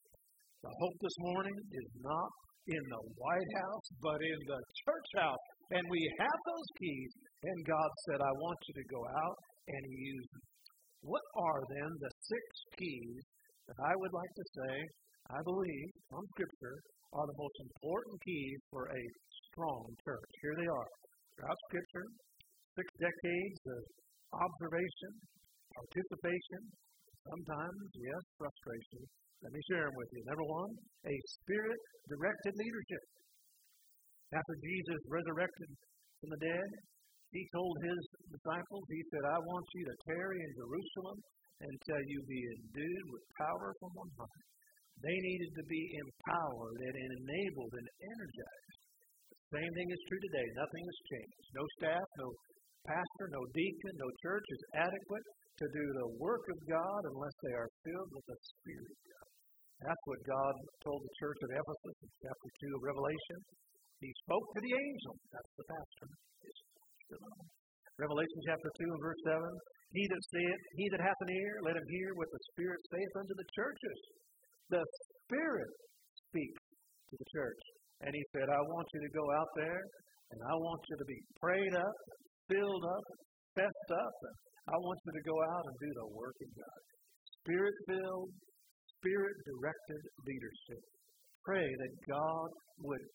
The 0.66 0.74
hope 0.74 0.98
this 0.98 1.20
morning 1.22 1.54
is 1.54 1.90
not 2.02 2.32
in 2.66 2.84
the 2.90 3.04
White 3.22 3.52
House, 3.62 3.88
but 4.02 4.18
in 4.18 4.40
the 4.50 4.62
church 4.82 5.10
house. 5.22 5.46
And 5.70 5.86
we 5.86 6.02
have 6.18 6.40
those 6.50 6.70
keys, 6.82 7.12
and 7.46 7.70
God 7.70 7.90
said, 8.10 8.20
I 8.26 8.34
want 8.42 8.58
you 8.66 8.74
to 8.82 8.88
go 8.90 9.02
out 9.06 9.38
and 9.70 9.84
use 9.86 10.28
them. 10.34 10.46
What 11.06 11.26
are 11.38 11.62
then 11.78 11.92
the 12.02 12.14
six 12.26 12.46
keys 12.82 13.22
that 13.70 13.78
I 13.86 13.94
would 13.94 14.14
like 14.18 14.34
to 14.34 14.46
say, 14.58 14.74
I 15.30 15.40
believe, 15.46 15.90
from 16.10 16.26
Scripture, 16.34 16.78
are 17.14 17.28
the 17.30 17.38
most 17.38 17.58
important 17.70 18.18
keys 18.26 18.60
for 18.74 18.90
a 18.90 19.04
strong 19.56 19.88
church? 20.04 20.32
Here 20.44 20.56
they 20.60 20.68
are. 20.68 20.90
Throughout 21.40 21.60
Scripture, 21.72 22.08
six 22.76 22.88
decades 23.00 23.62
of 23.72 23.82
observation, 24.36 25.12
participation, 25.80 26.62
sometimes, 27.24 27.88
yes, 27.96 28.24
frustration. 28.36 29.02
Let 29.40 29.52
me 29.56 29.62
share 29.72 29.88
them 29.88 29.96
with 29.96 30.12
you. 30.12 30.22
Number 30.28 30.48
one, 30.52 30.72
a 31.08 31.16
spirit 31.40 31.82
directed 32.12 32.52
leadership. 32.52 33.04
After 34.36 34.56
Jesus 34.60 35.00
resurrected 35.08 35.70
from 36.20 36.30
the 36.36 36.42
dead, 36.52 36.70
he 37.32 37.44
told 37.56 37.76
his 37.80 38.02
disciples, 38.36 38.84
He 38.92 39.04
said, 39.12 39.24
I 39.24 39.40
want 39.40 39.68
you 39.72 39.84
to 39.88 39.96
tarry 40.12 40.40
in 40.40 40.52
Jerusalem 40.60 41.18
until 41.64 42.02
you 42.12 42.20
be 42.28 42.42
endued 42.60 43.06
with 43.08 43.24
power 43.40 43.72
from 43.80 43.92
on 44.04 44.10
high. 44.20 44.44
They 45.04 45.16
needed 45.16 45.52
to 45.60 45.66
be 45.68 45.84
empowered 46.00 46.80
and 46.80 46.96
enabled 46.96 47.74
and 47.76 47.88
energized. 48.04 48.65
Same 49.54 49.72
thing 49.78 49.90
is 49.94 50.02
true 50.10 50.22
today. 50.26 50.48
Nothing 50.58 50.84
has 50.90 51.00
changed. 51.06 51.46
No 51.54 51.64
staff, 51.78 52.08
no 52.18 52.28
pastor, 52.86 53.26
no 53.30 53.42
deacon, 53.54 53.94
no 53.98 54.10
church 54.26 54.48
is 54.50 54.62
adequate 54.90 55.26
to 55.62 55.66
do 55.70 55.86
the 56.02 56.10
work 56.18 56.46
of 56.50 56.60
God 56.66 57.02
unless 57.14 57.36
they 57.46 57.56
are 57.56 57.70
filled 57.86 58.12
with 58.14 58.26
the 58.26 58.38
Spirit 58.42 58.90
of 58.90 59.00
God. 59.06 59.30
That's 59.86 60.04
what 60.10 60.22
God 60.26 60.54
told 60.82 61.00
the 61.04 61.16
church 61.22 61.40
of 61.46 61.50
Ephesus 61.52 61.96
in 62.04 62.10
chapter 62.26 62.50
2 62.74 62.80
of 62.80 62.82
Revelation. 62.84 63.40
He 64.02 64.12
spoke 64.26 64.46
to 64.56 64.62
the 64.66 64.74
angel. 64.76 65.14
That's 65.30 65.54
the 65.56 65.68
pastor. 65.68 66.08
Revelation 67.96 68.40
chapter 68.50 68.70
2 68.82 68.82
and 68.82 69.02
verse 69.04 69.22
7. 69.30 69.40
He 69.96 70.04
that 70.10 70.24
saith, 70.28 70.62
he 70.76 70.86
that 70.92 71.04
hath 71.06 71.22
an 71.24 71.32
ear, 71.32 71.54
let 71.64 71.80
him 71.80 71.88
hear 71.88 72.10
what 72.20 72.28
the 72.28 72.42
Spirit 72.52 72.82
saith 72.92 73.14
unto 73.16 73.36
the 73.40 73.48
churches. 73.56 74.00
The 74.68 74.84
Spirit 74.84 75.74
speaks 76.28 76.64
to 77.08 77.16
the 77.16 77.30
church. 77.32 77.64
And 78.04 78.12
he 78.12 78.24
said, 78.36 78.52
I 78.52 78.60
want 78.60 78.88
you 78.92 79.02
to 79.08 79.12
go 79.16 79.26
out 79.40 79.52
there 79.56 79.82
and 80.32 80.40
I 80.42 80.56
want 80.58 80.82
you 80.90 80.96
to 81.00 81.08
be 81.08 81.20
prayed 81.40 81.76
up, 81.78 81.96
filled 82.50 82.86
up, 82.86 83.06
fessed 83.56 83.92
up, 83.94 84.16
and 84.28 84.36
I 84.68 84.76
want 84.76 85.00
you 85.06 85.14
to 85.16 85.24
go 85.30 85.38
out 85.56 85.64
and 85.64 85.76
do 85.80 85.92
the 85.96 86.08
work 86.18 86.38
of 86.42 86.50
God. 86.58 86.80
Spirit 87.46 87.76
filled, 87.88 88.30
spirit 89.00 89.36
directed 89.46 90.02
leadership. 90.26 90.82
Pray 91.46 91.68
that 91.70 91.94
God 92.10 92.50
would 92.82 93.06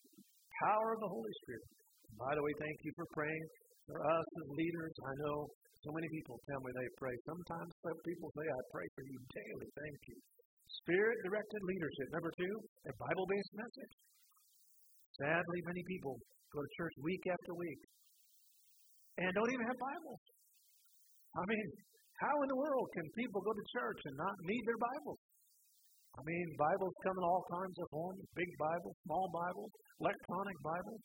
power 0.63 0.91
the 1.03 1.11
Holy 1.11 1.35
Spirit. 1.43 1.69
By 2.15 2.33
the 2.39 2.43
way, 2.47 2.55
thank 2.63 2.79
you 2.87 2.93
for 2.95 3.07
praying 3.11 3.45
for 3.91 3.99
us 3.99 4.27
as 4.39 4.47
leaders. 4.55 4.95
I 5.03 5.15
know 5.27 5.51
so 5.83 5.91
many 5.97 6.07
people 6.15 6.39
tell 6.47 6.61
me 6.63 6.71
they 6.79 6.91
pray. 7.01 7.15
Sometimes 7.27 7.71
some 7.83 8.01
people 8.07 8.31
say, 8.39 8.47
I 8.47 8.63
pray 8.71 8.87
for 8.95 9.03
you 9.03 9.19
daily. 9.35 9.69
Thank 9.75 9.99
you. 10.15 10.19
Spirit 10.87 11.17
directed 11.27 11.61
leadership. 11.67 12.07
Number 12.15 12.33
two, 12.39 12.55
a 12.87 12.93
Bible 12.95 13.27
based 13.27 13.55
message. 13.59 13.95
Sadly, 15.21 15.61
many 15.69 15.85
people 15.85 16.17
go 16.49 16.65
to 16.65 16.71
church 16.81 16.97
week 17.05 17.21
after 17.29 17.53
week 17.53 17.81
and 19.21 19.29
don't 19.37 19.53
even 19.53 19.67
have 19.69 19.77
Bibles. 19.77 20.23
I 21.37 21.45
mean, 21.45 21.69
how 22.25 22.35
in 22.41 22.49
the 22.49 22.57
world 22.57 22.89
can 22.97 23.05
people 23.13 23.45
go 23.45 23.53
to 23.53 23.65
church 23.69 24.01
and 24.09 24.17
not 24.17 24.33
need 24.49 24.65
their 24.65 24.81
Bibles? 24.81 25.21
I 26.17 26.21
mean, 26.25 26.47
Bibles 26.57 26.95
come 27.05 27.17
in 27.21 27.25
all 27.29 27.45
kinds 27.53 27.77
of 27.85 27.87
forms 27.93 28.25
big 28.33 28.49
Bibles, 28.57 28.97
small 29.05 29.29
Bibles, 29.29 29.73
electronic 30.01 30.57
Bibles. 30.65 31.03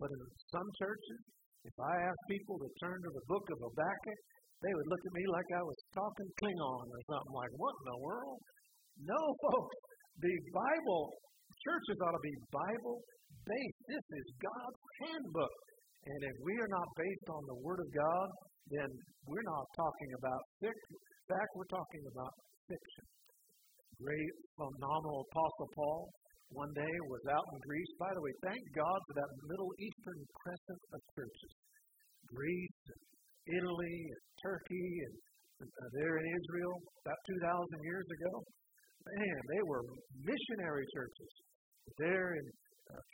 But 0.00 0.08
in 0.08 0.20
some 0.56 0.68
churches, 0.80 1.20
if 1.68 1.76
I 1.76 1.94
asked 2.08 2.26
people 2.32 2.56
to 2.56 2.68
turn 2.80 2.96
to 2.96 3.12
the 3.12 3.24
book 3.28 3.44
of 3.44 3.58
Habakkuk, 3.60 4.20
they 4.64 4.72
would 4.72 4.88
look 4.88 5.04
at 5.04 5.14
me 5.20 5.24
like 5.28 5.48
I 5.52 5.64
was 5.68 5.76
talking 5.92 6.28
Klingon 6.40 6.84
or 6.88 7.00
something 7.12 7.36
like, 7.36 7.52
what 7.60 7.76
in 7.76 7.86
the 7.92 8.00
world? 8.08 8.40
No, 9.04 9.20
folks. 9.44 9.76
The 10.16 10.34
Bible, 10.48 11.12
churches 11.60 11.96
ought 12.08 12.16
to 12.16 12.24
be 12.24 12.34
Bible 12.48 13.04
based. 13.46 13.80
This 13.88 14.06
is 14.20 14.26
God's 14.40 14.80
handbook. 15.04 15.56
And 16.00 16.20
if 16.24 16.36
we 16.44 16.54
are 16.56 16.72
not 16.72 16.88
based 16.96 17.28
on 17.28 17.42
the 17.44 17.58
Word 17.60 17.80
of 17.80 17.90
God, 17.92 18.28
then 18.72 18.90
we're 19.28 19.48
not 19.48 19.66
talking 19.76 20.10
about 20.16 20.40
fiction. 20.62 20.96
In 20.96 21.26
fact, 21.36 21.50
we're 21.54 21.72
talking 21.72 22.04
about 22.08 22.32
fiction. 22.66 23.06
Great, 24.00 24.32
phenomenal 24.56 25.28
Apostle 25.28 25.70
Paul 25.76 26.00
one 26.50 26.72
day 26.74 26.94
was 27.06 27.24
out 27.30 27.46
in 27.46 27.58
Greece. 27.62 27.92
By 28.00 28.10
the 28.10 28.22
way, 28.22 28.32
thank 28.42 28.62
God 28.74 28.98
for 29.06 29.14
that 29.22 29.30
Middle 29.46 29.70
Eastern 29.78 30.18
crescent 30.34 30.82
of 30.96 31.00
churches. 31.14 31.52
Greece, 32.26 32.80
and 32.90 33.02
Italy, 33.60 33.98
and 34.10 34.22
Turkey, 34.42 34.90
and 35.06 35.14
uh, 35.60 35.88
there 35.94 36.16
in 36.16 36.26
Israel 36.26 36.74
about 37.04 37.20
2,000 37.28 37.84
years 37.84 38.08
ago. 38.08 38.32
Man, 39.00 39.40
they 39.52 39.62
were 39.68 39.84
missionary 40.24 40.86
churches. 40.92 41.32
There 42.00 42.34
in 42.34 42.46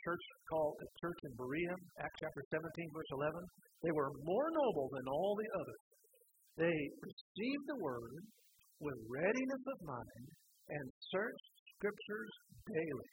church 0.03 0.25
called 0.49 0.75
a 0.81 0.87
church 1.01 1.19
in 1.27 1.33
Berea, 1.37 1.75
Acts 2.01 2.19
chapter 2.21 2.43
17, 2.53 2.63
verse 2.93 3.11
11, 3.13 3.41
they 3.83 3.93
were 3.93 4.11
more 4.25 4.49
noble 4.51 4.87
than 4.93 5.05
all 5.09 5.33
the 5.37 5.49
others. 5.59 5.83
They 6.57 6.79
received 7.03 7.65
the 7.69 7.79
word 7.81 8.21
with 8.81 8.97
readiness 9.09 9.63
of 9.67 9.77
mind 9.85 10.25
and 10.69 10.85
searched 11.13 11.49
scriptures 11.77 12.33
daily 12.65 13.09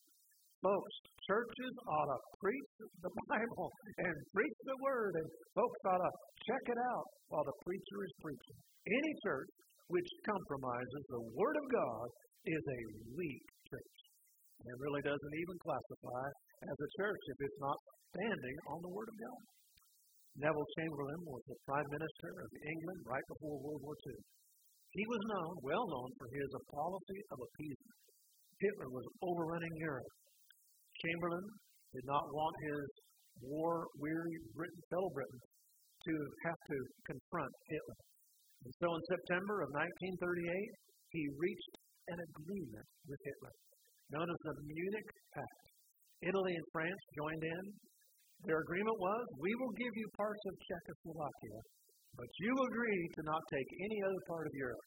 Folks, 0.65 0.97
churches 1.29 1.75
ought 1.93 2.09
to 2.09 2.19
preach 2.41 2.71
the 3.05 3.13
Bible 3.29 3.69
and 4.01 4.17
preach 4.33 4.59
the 4.65 4.79
Word, 4.81 5.13
and 5.21 5.29
folks 5.53 5.81
ought 5.93 6.01
to 6.01 6.13
check 6.49 6.65
it 6.73 6.81
out 6.89 7.05
while 7.29 7.45
the 7.45 7.53
preacher 7.69 7.99
is 8.01 8.13
preaching. 8.25 8.59
Any 8.89 9.13
church 9.29 9.53
which 9.93 10.09
compromises 10.25 11.05
the 11.13 11.21
Word 11.37 11.57
of 11.61 11.67
God 11.69 12.07
is 12.49 12.65
a 12.65 12.81
weak 13.13 13.45
church. 13.69 14.04
And 14.65 14.75
really 14.81 15.05
doesn't 15.05 15.37
even 15.37 15.57
classify 15.61 16.25
as 16.65 16.79
a 16.81 16.93
church 16.97 17.23
if 17.29 17.39
it's 17.45 17.61
not 17.61 17.79
standing 18.17 18.57
on 18.73 18.79
the 18.81 18.93
Word 18.95 19.09
of 19.09 19.17
God. 19.21 19.43
Neville 20.41 20.71
Chamberlain 20.81 21.23
was 21.31 21.43
the 21.47 21.59
Prime 21.69 21.91
Minister 21.95 22.31
of 22.43 22.51
England 22.51 23.01
right 23.07 23.27
before 23.31 23.63
World 23.63 23.83
War 23.87 23.95
II. 23.95 24.19
He 24.95 25.05
was 25.07 25.23
known, 25.31 25.53
well 25.63 25.87
known, 25.87 26.11
for 26.19 26.29
his 26.31 26.51
policy 26.71 27.21
of 27.35 27.39
appeasement. 27.39 27.99
Hitler 28.59 28.91
was 28.91 29.07
overrunning 29.23 29.75
Europe. 29.79 30.13
Chamberlain 31.03 31.47
did 31.95 32.07
not 32.07 32.25
want 32.31 32.55
his 32.67 32.87
war 33.43 33.87
weary 33.99 34.37
Britain, 34.55 34.83
fellow 34.91 35.11
Britons 35.11 35.47
to 36.05 36.15
have 36.47 36.61
to 36.71 36.79
confront 37.11 37.53
Hitler. 37.71 37.99
And 38.65 38.73
so 38.81 38.89
in 38.95 39.03
September 39.09 39.57
of 39.65 39.69
1938, 39.73 40.85
he 41.11 41.23
reached 41.39 41.75
an 42.11 42.19
agreement 42.21 42.89
with 43.09 43.21
Hitler, 43.25 43.55
known 44.15 44.31
as 44.31 44.41
the 44.47 44.55
Munich 44.63 45.11
Pact. 45.35 45.65
Italy 46.23 46.55
and 46.55 46.67
France 46.71 47.03
joined 47.19 47.45
in. 47.45 47.65
Their 48.47 48.63
agreement 48.63 48.99
was 49.03 49.23
we 49.43 49.53
will 49.59 49.75
give 49.75 49.95
you 49.99 50.07
parts 50.15 50.43
of 50.47 50.55
Czechoslovakia, 50.55 51.59
but 52.15 52.31
you 52.39 52.53
agree 52.55 53.03
to 53.19 53.23
not 53.27 53.43
take 53.51 53.69
any 53.83 53.99
other 54.07 54.23
part 54.31 54.47
of 54.47 54.55
Europe. 54.55 54.85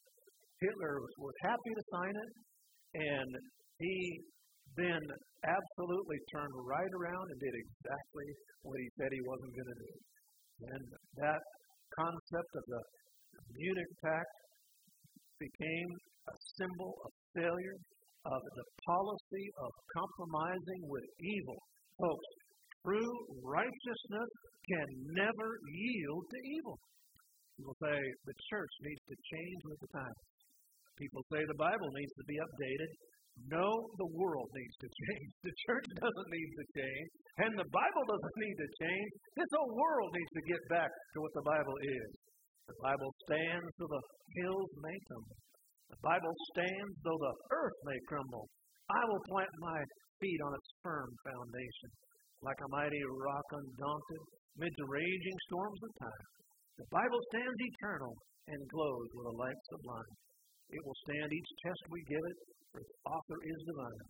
Hitler 0.63 0.93
was, 1.03 1.13
was 1.19 1.37
happy 1.43 1.71
to 1.75 1.83
sign 1.93 2.15
it, 2.15 2.31
and 2.97 3.29
he 3.83 3.95
then 4.79 5.03
absolutely 5.43 6.19
turned 6.33 6.55
right 6.65 6.93
around 6.97 7.25
and 7.27 7.39
did 7.41 7.55
exactly 7.55 8.27
what 8.63 8.77
he 8.79 8.87
said 8.97 9.09
he 9.11 9.25
wasn't 9.25 9.53
going 9.53 9.71
to 9.73 9.79
do. 9.83 9.93
And 10.71 10.83
that 11.21 11.41
concept 11.93 12.51
of 12.57 12.63
the 12.67 12.81
Munich 13.53 13.91
Pact 14.01 14.35
became 15.37 15.89
a 16.29 16.35
symbol 16.57 16.91
of 17.05 17.11
failure, 17.37 17.77
of 18.25 18.41
the 18.41 18.65
policy 18.85 19.45
of 19.61 19.71
compromising 19.93 20.81
with 20.89 21.07
evil. 21.21 21.59
Folks, 22.01 22.27
true 22.85 23.13
righteousness 23.43 24.29
can 24.67 24.87
never 25.13 25.49
yield 25.69 26.23
to 26.29 26.39
evil. 26.57 26.77
People 27.57 27.77
say 27.81 27.97
the 27.97 28.37
church 28.53 28.73
needs 28.85 29.03
to 29.09 29.17
change 29.33 29.61
with 29.65 29.79
the 29.81 29.91
times. 29.97 30.21
People 30.97 31.21
say 31.33 31.41
the 31.45 31.61
Bible 31.61 31.89
needs 31.93 32.13
to 32.17 32.25
be 32.25 32.37
updated. 32.37 32.91
No, 33.53 33.69
the 34.01 34.09
world 34.17 34.49
needs 34.53 34.77
to 34.81 34.89
change. 35.05 35.29
The 35.45 35.55
church 35.69 35.87
doesn't 36.01 36.29
need 36.33 36.51
to 36.57 36.65
change. 36.73 37.09
And 37.37 37.51
the 37.53 37.69
Bible 37.69 38.03
doesn't 38.09 38.37
need 38.41 38.57
to 38.57 38.69
change. 38.81 39.09
This 39.37 39.51
whole 39.53 39.73
world 39.77 40.09
needs 40.13 40.33
to 40.37 40.43
get 40.49 40.61
back 40.73 40.89
to 40.89 41.17
what 41.21 41.33
the 41.37 41.45
Bible 41.45 41.77
is. 42.01 42.09
The 42.67 42.77
Bible 42.83 43.11
stands 43.29 43.69
though 43.77 43.87
the 43.87 44.03
hills 44.41 44.71
tumble. 44.83 45.37
The 45.89 46.01
Bible 46.03 46.35
stands 46.53 46.95
though 47.03 47.21
the 47.21 47.35
earth 47.51 47.79
may 47.87 47.99
crumble. 48.07 48.45
I 48.91 49.01
will 49.07 49.23
plant 49.31 49.53
my 49.59 49.79
feet 50.19 50.41
on 50.43 50.53
its 50.55 50.69
firm 50.83 51.09
foundation. 51.23 51.89
Like 52.43 52.59
a 52.59 52.73
mighty 52.75 53.01
rock 53.03 53.47
undaunted 53.51 54.23
mid 54.57 54.73
the 54.77 54.89
raging 54.89 55.37
storms 55.49 55.81
of 55.83 55.91
time. 56.01 56.27
The 56.77 56.89
Bible 56.91 57.21
stands 57.33 57.57
eternal 57.57 58.13
and 58.47 58.59
glows 58.69 59.09
with 59.13 59.27
a 59.33 59.37
light 59.37 59.61
sublime. 59.69 60.13
It 60.69 60.81
will 60.83 60.99
stand 61.07 61.29
each 61.31 61.51
test 61.63 61.81
we 61.89 62.01
give 62.05 62.21
it, 62.21 62.37
for 62.71 62.79
its 62.83 62.93
author 63.07 63.39
is 63.41 63.59
divine. 63.71 64.07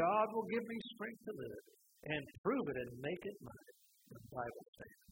God 0.00 0.26
will 0.34 0.48
give 0.50 0.64
me 0.66 0.78
strength 0.96 1.22
to 1.24 1.32
live 1.36 1.54
it 1.54 1.66
and 2.10 2.22
prove 2.42 2.66
it 2.68 2.78
and 2.82 2.90
make 3.00 3.22
it 3.22 3.38
mine. 3.42 3.72
The 4.10 4.22
Bible 4.32 4.64
stands. 4.74 5.06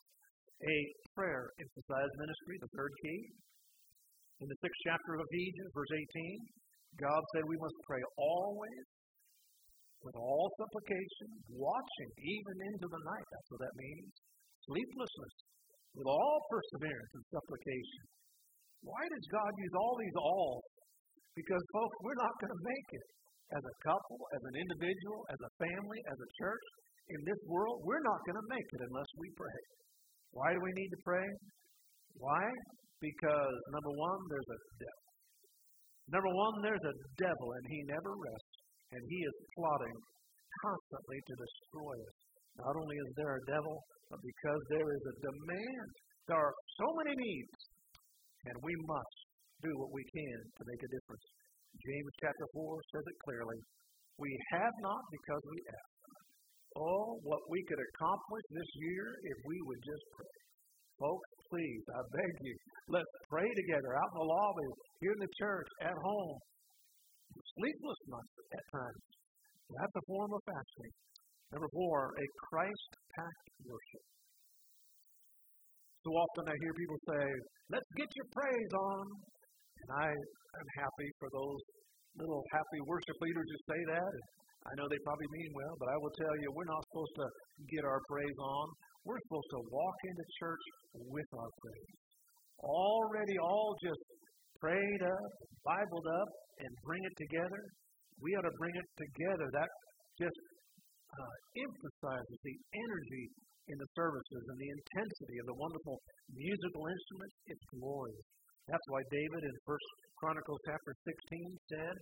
A 0.65 0.77
prayer 1.15 1.45
emphasized 1.61 2.15
ministry, 2.19 2.57
the 2.63 2.73
third 2.75 2.93
key. 3.03 3.21
In 4.43 4.47
the 4.51 4.59
sixth 4.59 4.81
chapter 4.83 5.15
of 5.15 5.23
Ephesians, 5.31 5.71
verse 5.71 5.95
18, 5.95 6.99
God 6.99 7.23
said 7.35 7.43
we 7.47 7.61
must 7.63 7.79
pray 7.87 8.03
always 8.19 8.85
with 10.03 10.17
all 10.21 10.51
supplication, 10.59 11.29
watching 11.55 12.11
even 12.19 12.57
into 12.75 12.87
the 12.91 13.03
night. 13.09 13.27
That's 13.31 13.51
what 13.55 13.63
that 13.65 13.77
means. 13.79 14.11
Sleeplessness, 14.69 15.35
with 15.97 16.09
all 16.11 16.39
perseverance 16.51 17.13
and 17.15 17.25
supplication. 17.33 18.05
Why 18.85 19.01
does 19.09 19.25
God 19.33 19.51
use 19.57 19.75
all 19.81 19.95
these 19.97 20.19
all? 20.21 20.61
Because, 21.33 21.65
folks, 21.73 21.97
we're 22.05 22.21
not 22.21 22.35
going 22.43 22.53
to 22.53 22.63
make 22.69 22.89
it. 23.01 23.09
As 23.55 23.65
a 23.65 23.77
couple, 23.87 24.19
as 24.35 24.43
an 24.45 24.57
individual, 24.57 25.21
as 25.31 25.41
a 25.41 25.53
family, 25.63 26.01
as 26.11 26.19
a 26.19 26.31
church, 26.43 26.67
in 27.13 27.21
this 27.29 27.41
world, 27.45 27.85
we're 27.85 28.03
not 28.03 28.21
going 28.25 28.41
to 28.41 28.49
make 28.51 28.69
it 28.73 28.81
unless 28.89 29.11
we 29.21 29.29
pray. 29.37 29.61
Why 30.33 30.49
do 30.57 30.61
we 30.65 30.73
need 30.73 30.91
to 30.91 31.01
pray? 31.05 31.29
Why? 32.19 32.45
Because, 33.05 33.57
number 33.69 33.93
one, 34.01 34.21
there's 34.33 34.49
a 34.49 34.61
devil. 34.81 35.05
Number 36.09 36.33
one, 36.33 36.55
there's 36.65 36.87
a 36.89 36.97
devil, 37.21 37.49
and 37.53 37.65
he 37.69 37.81
never 37.85 38.13
rests, 38.17 38.57
and 38.97 39.03
he 39.13 39.19
is 39.21 39.37
plotting 39.61 39.99
constantly 40.65 41.21
to 41.21 41.35
destroy 41.37 41.95
us. 42.01 42.17
Not 42.65 42.75
only 42.81 42.97
is 42.97 43.13
there 43.21 43.37
a 43.37 43.45
devil, 43.45 43.77
but 44.09 44.21
because 44.25 44.63
there 44.73 44.89
is 44.89 45.05
a 45.05 45.17
demand. 45.21 45.89
There 46.33 46.41
are 46.41 46.57
so 46.81 46.89
many 47.05 47.13
needs, 47.13 47.57
and 48.49 48.57
we 48.65 48.73
must 48.89 49.17
do 49.61 49.73
what 49.77 49.93
we 49.93 50.05
can 50.09 50.39
to 50.41 50.63
make 50.65 50.81
a 50.81 50.93
difference. 50.97 51.27
James 51.77 52.13
chapter 52.25 52.47
4 52.57 52.89
says 52.95 53.05
it 53.05 53.19
clearly. 53.29 53.59
We 54.17 54.31
have 54.57 54.75
not 54.81 55.03
because 55.13 55.43
we 55.45 55.61
ask. 55.69 55.93
Oh, 56.79 57.21
what 57.23 57.43
we 57.53 57.61
could 57.69 57.83
accomplish 57.83 58.47
this 58.51 58.71
year 58.81 59.07
if 59.29 59.39
we 59.45 59.57
would 59.69 59.83
just 59.85 60.05
pray. 60.17 60.37
Folks, 61.05 61.29
please, 61.53 61.85
I 61.93 62.01
beg 62.17 62.33
you, 62.41 62.57
let's 62.89 63.15
pray 63.29 63.45
together 63.45 63.93
out 63.93 64.09
in 64.09 64.25
the 64.25 64.25
lobby, 64.25 64.71
here 65.05 65.13
in 65.13 65.21
the 65.21 65.35
church, 65.37 65.69
at 65.85 65.93
home. 66.01 66.37
Sleepless 67.61 68.01
nights 68.09 68.37
at 68.57 68.65
times. 68.73 69.05
That's 69.69 69.97
a 70.01 70.05
form 70.09 70.33
of 70.33 70.41
fasting. 70.49 70.93
Number 71.53 71.69
four, 71.77 72.09
a 72.09 72.27
Christ 72.49 72.91
packed 73.21 73.49
worship. 73.69 74.05
So 76.09 76.09
often 76.09 76.49
I 76.49 76.57
hear 76.57 76.73
people 76.73 77.01
say, 77.13 77.25
let's 77.69 77.91
get 78.01 78.09
your 78.17 78.29
praise 78.33 78.73
on. 78.73 79.05
And 79.85 79.91
I 80.01 80.09
am 80.09 80.69
happy 80.81 81.09
for 81.21 81.29
those 81.37 81.61
little 82.17 82.41
happy 82.49 82.81
worship 82.89 83.17
leaders 83.21 83.45
who 83.45 83.59
say 83.77 83.81
that. 83.93 84.13
I 84.65 84.73
know 84.81 84.89
they 84.89 85.01
probably 85.05 85.29
mean 85.37 85.53
well, 85.53 85.75
but 85.77 85.89
I 85.93 85.97
will 86.01 86.17
tell 86.17 86.35
you, 86.41 86.49
we're 86.57 86.73
not 86.73 86.81
supposed 86.89 87.17
to 87.21 87.27
get 87.77 87.85
our 87.85 88.01
praise 88.09 88.39
on. 88.41 88.67
We're 89.05 89.21
supposed 89.29 89.53
to 89.53 89.61
walk 89.69 89.99
into 90.09 90.25
church 90.41 90.65
with 90.97 91.31
our 91.37 91.53
praise. 91.61 91.97
Already 92.65 93.37
all 93.37 93.77
just 93.85 94.01
prayed 94.61 95.03
up, 95.05 95.31
Bibled 95.61 96.09
up, 96.09 96.31
and 96.65 96.71
bring 96.89 97.05
it 97.05 97.17
together. 97.29 97.61
We 98.21 98.33
ought 98.37 98.49
to 98.49 98.57
bring 98.57 98.73
it 98.73 98.89
together. 98.97 99.47
That 99.53 99.69
just 100.17 100.41
uh, 101.13 101.37
emphasizes 101.53 102.39
the 102.41 102.57
energy 102.73 103.25
in 103.69 103.77
the 103.77 103.91
services 103.93 104.43
and 104.49 104.57
the 104.61 104.71
intensity 104.73 105.37
of 105.41 105.47
the 105.53 105.57
wonderful 105.61 105.97
musical 106.33 106.85
instruments. 106.89 107.37
It's 107.49 107.67
glorious. 107.77 108.29
That's 108.73 108.89
why 108.89 109.05
David 109.13 109.43
in 109.45 109.55
First 109.69 109.89
Chronicles 110.17 110.61
chapter 110.65 110.93
16 111.05 111.77
said, 111.77 111.95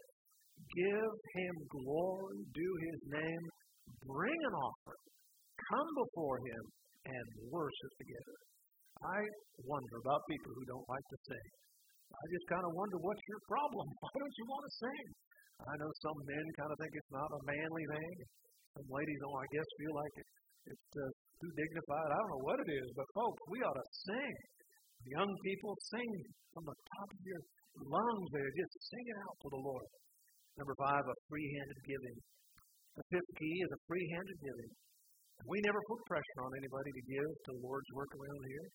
Give 0.79 1.13
him 1.35 1.55
glory, 1.67 2.39
due 2.55 2.77
his 2.87 3.01
name, 3.11 3.45
bring 4.07 4.39
an 4.39 4.55
offering, 4.55 5.07
come 5.59 5.91
before 5.99 6.39
him, 6.39 6.63
and 7.07 7.27
worship 7.51 7.93
together. 7.99 8.37
I 9.03 9.19
wonder 9.67 9.95
about 10.05 10.23
people 10.31 10.53
who 10.55 10.65
don't 10.71 10.87
like 10.87 11.07
to 11.11 11.19
sing. 11.27 11.49
I 12.13 12.25
just 12.31 12.47
kind 12.47 12.63
of 12.63 12.73
wonder 12.77 12.97
what's 13.03 13.25
your 13.27 13.43
problem? 13.49 13.87
Why 14.03 14.13
don't 14.15 14.37
you 14.39 14.47
want 14.47 14.65
to 14.69 14.73
sing? 14.79 15.07
I 15.63 15.75
know 15.79 15.91
some 16.03 16.19
men 16.27 16.45
kind 16.59 16.71
of 16.71 16.77
think 16.79 16.93
it's 16.95 17.15
not 17.15 17.31
a 17.31 17.41
manly 17.47 17.85
thing. 17.87 18.17
Some 18.79 18.89
ladies, 18.91 19.21
oh, 19.27 19.37
I 19.37 19.47
guess, 19.55 19.69
feel 19.79 19.95
like 19.95 20.15
it, 20.19 20.29
it's 20.75 20.91
uh, 20.97 21.11
too 21.39 21.53
dignified. 21.55 22.09
I 22.11 22.19
don't 22.19 22.33
know 22.35 22.45
what 22.47 22.59
it 22.63 22.71
is, 22.73 22.89
but 22.99 23.07
folks, 23.15 23.41
we 23.51 23.59
ought 23.63 23.79
to 23.79 23.89
sing. 24.07 24.35
Young 25.19 25.31
people, 25.43 25.73
sing 25.91 26.11
from 26.55 26.65
the 26.67 26.79
top 26.95 27.09
of 27.11 27.21
your 27.27 27.43
lungs 27.91 28.29
there. 28.31 28.51
Just 28.55 28.75
sing 28.91 29.05
it 29.07 29.19
out 29.19 29.37
to 29.43 29.49
the 29.51 29.63
Lord. 29.63 29.89
Number 30.59 30.77
five, 30.79 31.03
a 31.03 31.17
free-handed 31.27 31.81
giving. 31.89 32.19
The 32.93 33.05
fifth 33.09 33.33
key 33.41 33.57
is 33.57 33.71
a 33.73 33.81
free-handed 33.89 34.39
giving. 34.45 34.73
We 35.49 35.59
never 35.67 35.81
put 35.91 36.01
pressure 36.07 36.41
on 36.47 36.53
anybody 36.59 36.91
to 36.95 37.03
give 37.11 37.31
to 37.31 37.51
the 37.57 37.63
Lord's 37.67 37.91
work 37.99 38.13
around 38.15 38.43
here. 38.47 38.67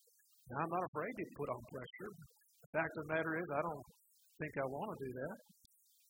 Now, 0.52 0.58
I'm 0.63 0.74
not 0.74 0.86
afraid 0.91 1.13
to 1.15 1.26
put 1.39 1.50
on 1.52 1.62
pressure. 1.72 2.12
The 2.67 2.72
fact 2.76 2.91
of 2.91 3.02
the 3.08 3.12
matter 3.15 3.34
is, 3.39 3.48
I 3.52 3.62
don't 3.63 3.86
think 4.39 4.54
I 4.60 4.67
want 4.67 4.88
to 4.91 4.98
do 5.00 5.12
that. 5.15 5.38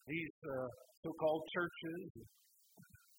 These 0.10 0.36
uh, 0.46 0.70
so-called 1.06 1.44
churches, 1.54 2.02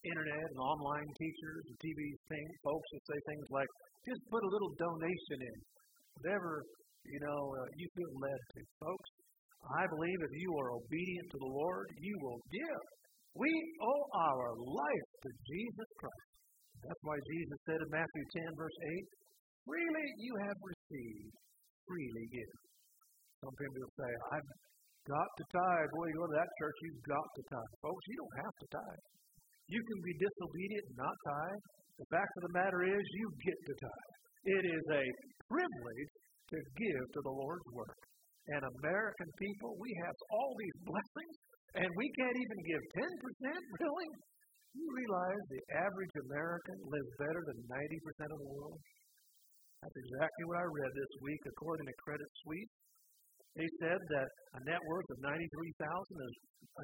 internet 0.06 0.46
and 0.46 0.60
online 0.62 1.08
teachers 1.18 1.62
and 1.68 1.76
TV 1.82 2.00
things, 2.30 2.50
folks 2.62 2.88
that 2.94 3.02
say 3.10 3.18
things 3.34 3.46
like, 3.50 3.70
just 4.06 4.22
put 4.30 4.42
a 4.42 4.50
little 4.50 4.72
donation 4.78 5.38
in. 5.42 5.58
Whatever, 6.22 6.62
you 7.06 7.20
know, 7.22 7.40
uh, 7.54 7.68
you 7.78 7.86
feel 7.94 8.12
led 8.18 8.40
to. 8.56 8.60
Folks, 8.82 9.10
I 9.78 9.84
believe 9.90 10.18
if 10.22 10.34
you 10.38 10.50
are 10.54 10.70
obedient 10.70 11.26
to 11.34 11.38
the 11.38 11.52
Lord, 11.54 11.86
you 11.98 12.14
will 12.22 12.40
give. 12.50 12.82
We 13.34 13.52
owe 13.82 14.04
our 14.18 14.48
life 14.54 15.10
to 15.22 15.30
Jesus 15.46 15.88
Christ. 15.98 16.27
That's 16.86 17.02
why 17.02 17.18
Jesus 17.18 17.58
said 17.66 17.80
in 17.82 17.90
Matthew 17.90 18.24
10, 18.46 18.54
verse 18.54 18.78
8, 18.78 19.06
freely 19.66 20.06
you 20.22 20.32
have 20.46 20.58
received, 20.62 21.34
freely 21.88 22.26
give. 22.30 22.54
Some 23.42 23.54
people 23.54 23.88
say, 23.98 24.10
I've 24.34 24.50
got 25.06 25.28
to 25.38 25.44
tithe. 25.54 25.88
Boy, 25.94 26.06
you 26.10 26.16
go 26.18 26.26
to 26.26 26.38
that 26.38 26.52
church, 26.58 26.76
you've 26.84 27.06
got 27.06 27.26
to 27.26 27.42
tithe. 27.50 27.74
Folks, 27.82 28.04
you 28.06 28.16
don't 28.18 28.38
have 28.44 28.56
to 28.58 28.66
tithe. 28.74 29.04
You 29.68 29.80
can 29.84 30.00
be 30.04 30.14
disobedient 30.16 30.84
and 30.90 30.98
not 30.98 31.16
tithe. 31.28 31.62
The 31.98 32.08
fact 32.14 32.32
of 32.38 32.42
the 32.48 32.54
matter 32.56 32.80
is, 32.86 33.02
you 33.02 33.26
get 33.42 33.58
to 33.58 33.74
tithe. 33.74 34.14
It 34.58 34.64
is 34.64 34.84
a 34.94 35.04
privilege 35.50 36.12
to 36.54 36.58
give 36.78 37.02
to 37.04 37.20
the 37.26 37.34
Lord's 37.34 37.68
work. 37.74 37.98
And 38.48 38.64
American 38.64 39.28
people, 39.36 39.76
we 39.76 39.92
have 40.08 40.16
all 40.32 40.52
these 40.56 40.78
blessings, 40.88 41.36
and 41.84 41.88
we 42.00 42.06
can't 42.16 42.38
even 42.38 42.58
give 42.64 42.82
10%, 42.96 43.60
really? 43.84 44.10
You 44.78 44.86
realize 44.94 45.42
the 45.50 45.64
average 45.74 46.14
American 46.30 46.78
lives 46.86 47.12
better 47.18 47.42
than 47.50 47.58
90% 47.66 48.30
of 48.30 48.38
the 48.38 48.50
world? 48.54 48.78
That's 49.82 49.98
exactly 50.06 50.44
what 50.46 50.62
I 50.62 50.66
read 50.70 50.92
this 50.94 51.14
week 51.18 51.42
according 51.50 51.86
to 51.90 51.94
Credit 52.06 52.30
Suisse. 52.46 52.74
They 53.58 53.66
said 53.82 53.98
that 53.98 54.28
a 54.54 54.60
net 54.70 54.78
worth 54.86 55.08
of 55.10 55.18
93,000 55.18 55.34
is 55.34 56.36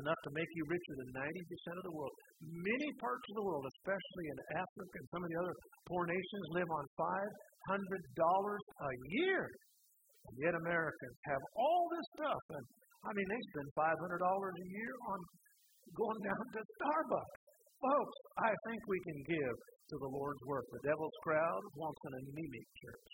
enough 0.02 0.20
to 0.26 0.30
make 0.34 0.50
you 0.58 0.64
richer 0.66 0.94
than 1.06 1.22
90% 1.22 1.78
of 1.78 1.84
the 1.86 1.94
world. 1.94 2.10
Many 2.42 2.90
parts 2.98 3.26
of 3.30 3.34
the 3.38 3.46
world, 3.46 3.62
especially 3.78 4.26
in 4.26 4.38
Africa 4.58 4.94
and 4.98 5.08
some 5.14 5.22
of 5.22 5.30
the 5.30 5.38
other 5.38 5.54
poor 5.86 6.02
nations, 6.10 6.44
live 6.50 6.70
on 6.74 6.84
$500 6.98 7.78
a 7.78 8.92
year. 9.22 9.46
And 9.46 10.34
yet 10.42 10.54
Americans 10.66 11.16
have 11.30 11.42
all 11.54 11.86
this 11.94 12.06
stuff. 12.18 12.42
And 12.58 12.64
I 13.06 13.10
mean, 13.14 13.28
they 13.30 13.42
spend 13.54 13.68
$500 13.78 13.86
a 13.86 14.66
year 14.66 14.94
on 15.14 15.18
going 15.94 16.20
down 16.26 16.42
to 16.42 16.60
Starbucks. 16.74 17.43
Folks, 17.84 18.16
I 18.40 18.52
think 18.64 18.80
we 18.88 18.96
can 19.04 19.20
give 19.28 19.56
to 19.92 19.96
the 20.00 20.08
Lord's 20.08 20.40
work. 20.48 20.64
The 20.72 20.88
devil's 20.88 21.18
crowd 21.20 21.62
wants 21.76 22.00
an 22.08 22.14
anemic 22.16 22.68
church. 22.80 23.10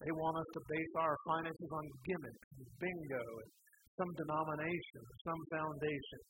They 0.00 0.12
want 0.16 0.40
us 0.40 0.48
to 0.56 0.60
base 0.64 0.94
our 0.96 1.12
finances 1.28 1.70
on 1.76 1.84
gimmicks 2.08 2.48
and 2.56 2.64
bingo 2.80 3.20
and 3.20 3.50
some 4.00 4.12
denomination, 4.16 5.00
some 5.28 5.42
foundation. 5.52 6.20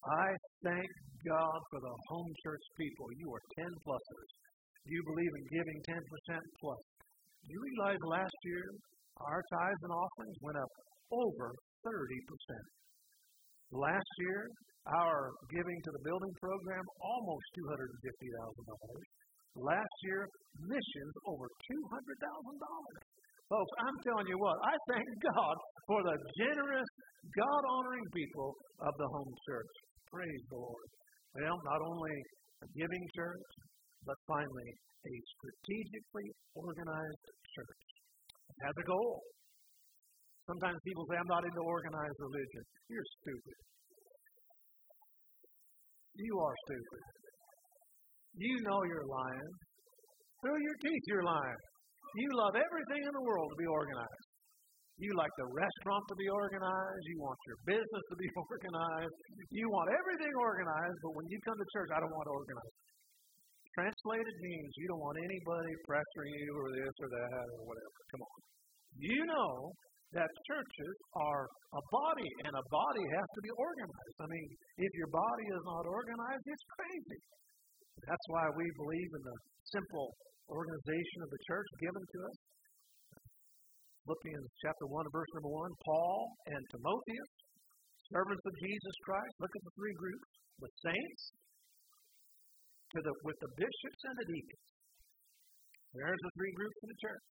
I 0.00 0.28
thank 0.64 0.88
God 1.28 1.58
for 1.68 1.80
the 1.84 1.94
home 2.08 2.32
church 2.40 2.64
people. 2.80 3.04
You 3.20 3.28
are 3.36 3.44
10 3.60 3.68
pluses. 3.84 4.30
You 4.88 5.00
believe 5.12 5.32
in 5.36 5.44
giving 5.60 5.78
10% 5.92 6.40
plus. 6.40 6.84
You 7.52 7.56
realize 7.68 8.00
last 8.00 8.38
year 8.48 8.64
our 9.28 9.44
tithes 9.52 9.82
and 9.84 9.92
offerings 9.92 10.38
went 10.40 10.56
up 10.56 10.72
over 11.20 11.52
30%. 11.84 11.92
Last 13.74 14.12
year, 14.22 14.46
our 14.86 15.34
giving 15.50 15.78
to 15.82 15.90
the 15.90 16.02
building 16.06 16.34
program 16.38 16.84
almost 17.02 17.46
$250,000. 17.58 17.98
Last 19.58 19.96
year, 20.06 20.22
missions 20.62 21.14
over 21.26 21.46
$200,000. 21.50 23.16
Folks, 23.50 23.72
I'm 23.82 23.98
telling 24.06 24.28
you 24.30 24.38
what, 24.38 24.58
I 24.62 24.74
thank 24.90 25.06
God 25.34 25.56
for 25.86 26.00
the 26.02 26.16
generous, 26.38 26.90
God 27.34 27.62
honoring 27.78 28.06
people 28.14 28.54
of 28.86 28.92
the 28.98 29.08
home 29.10 29.32
church. 29.50 29.74
Praise 30.10 30.42
the 30.50 30.58
Lord. 30.62 30.88
Well, 31.34 31.58
not 31.66 31.80
only 31.82 32.16
a 32.62 32.66
giving 32.74 33.04
church, 33.18 33.46
but 34.06 34.14
finally 34.30 34.70
a 35.06 35.14
strategically 35.38 36.28
organized 36.54 37.24
church. 37.54 37.82
It 38.46 38.58
has 38.62 38.76
a 38.78 38.86
goal. 38.86 39.22
Sometimes 40.46 40.78
people 40.86 41.02
say, 41.10 41.18
I'm 41.18 41.26
not 41.26 41.42
into 41.42 41.62
organized 41.66 42.18
religion. 42.22 42.62
You're 42.86 43.10
stupid. 43.18 43.56
You 46.16 46.34
are 46.38 46.56
stupid. 46.70 47.02
You 48.38 48.54
know 48.62 48.80
you're 48.86 49.10
lying. 49.10 49.52
Through 50.40 50.60
your 50.62 50.78
teeth, 50.86 51.04
you're 51.10 51.26
lying. 51.26 51.62
You 52.14 52.28
love 52.38 52.54
everything 52.54 53.02
in 53.02 53.12
the 53.12 53.24
world 53.26 53.48
to 53.52 53.58
be 53.58 53.68
organized. 53.68 54.26
You 54.96 55.12
like 55.12 55.34
the 55.36 55.50
restaurant 55.52 56.04
to 56.08 56.16
be 56.16 56.28
organized. 56.32 57.04
You 57.10 57.18
want 57.20 57.36
your 57.44 57.58
business 57.76 58.04
to 58.08 58.16
be 58.16 58.28
organized. 58.48 59.16
You 59.52 59.66
want 59.68 59.92
everything 59.92 60.32
organized, 60.40 60.98
but 61.04 61.12
when 61.12 61.26
you 61.28 61.38
come 61.44 61.58
to 61.58 61.68
church, 61.74 61.90
I 61.92 62.00
don't 62.00 62.14
want 62.14 62.26
to 62.30 62.34
organize. 62.38 62.74
Translated 63.76 64.36
means 64.40 64.70
you 64.80 64.88
don't 64.88 65.04
want 65.04 65.20
anybody 65.20 65.72
pressuring 65.84 66.32
you 66.32 66.48
or 66.56 66.68
this 66.72 66.94
or 66.96 67.08
that 67.12 67.44
or 67.60 67.62
whatever. 67.68 67.98
Come 68.14 68.22
on. 68.24 68.38
You 68.96 69.20
know 69.28 69.52
that 70.14 70.30
churches 70.46 70.94
are 71.18 71.44
a 71.50 71.82
body, 71.90 72.30
and 72.46 72.52
a 72.54 72.66
body 72.70 73.04
has 73.18 73.26
to 73.26 73.40
be 73.42 73.52
organized. 73.58 74.18
I 74.22 74.28
mean, 74.30 74.48
if 74.78 74.92
your 74.94 75.10
body 75.10 75.46
is 75.50 75.62
not 75.66 75.84
organized, 75.88 76.44
it's 76.46 76.66
crazy. 76.78 77.20
That's 78.06 78.26
why 78.30 78.46
we 78.54 78.66
believe 78.78 79.10
in 79.18 79.22
the 79.24 79.36
simple 79.72 80.08
organization 80.46 81.18
of 81.26 81.30
the 81.32 81.40
church 81.50 81.68
given 81.82 82.04
to 82.06 82.18
us. 82.22 82.38
Philippians 84.06 84.50
chapter 84.62 84.86
1, 84.86 85.02
verse 85.10 85.30
number 85.34 85.50
1 85.50 85.66
Paul 85.82 86.18
and 86.54 86.62
Timotheus, 86.70 87.32
servants 88.14 88.44
of 88.46 88.54
Jesus 88.62 88.96
Christ. 89.02 89.34
Look 89.42 89.50
at 89.50 89.64
the 89.66 89.74
three 89.74 89.96
groups 89.98 90.30
the 90.62 90.72
saints, 90.88 91.22
to 92.96 92.98
the, 93.04 93.12
with 93.28 93.38
the 93.44 93.50
bishops 93.60 94.00
and 94.08 94.16
the 94.16 94.26
deacons. 94.32 94.68
There's 95.92 96.22
the 96.22 96.32
three 96.36 96.52
groups 96.56 96.78
in 96.80 96.88
the 96.92 97.00
church. 97.02 97.26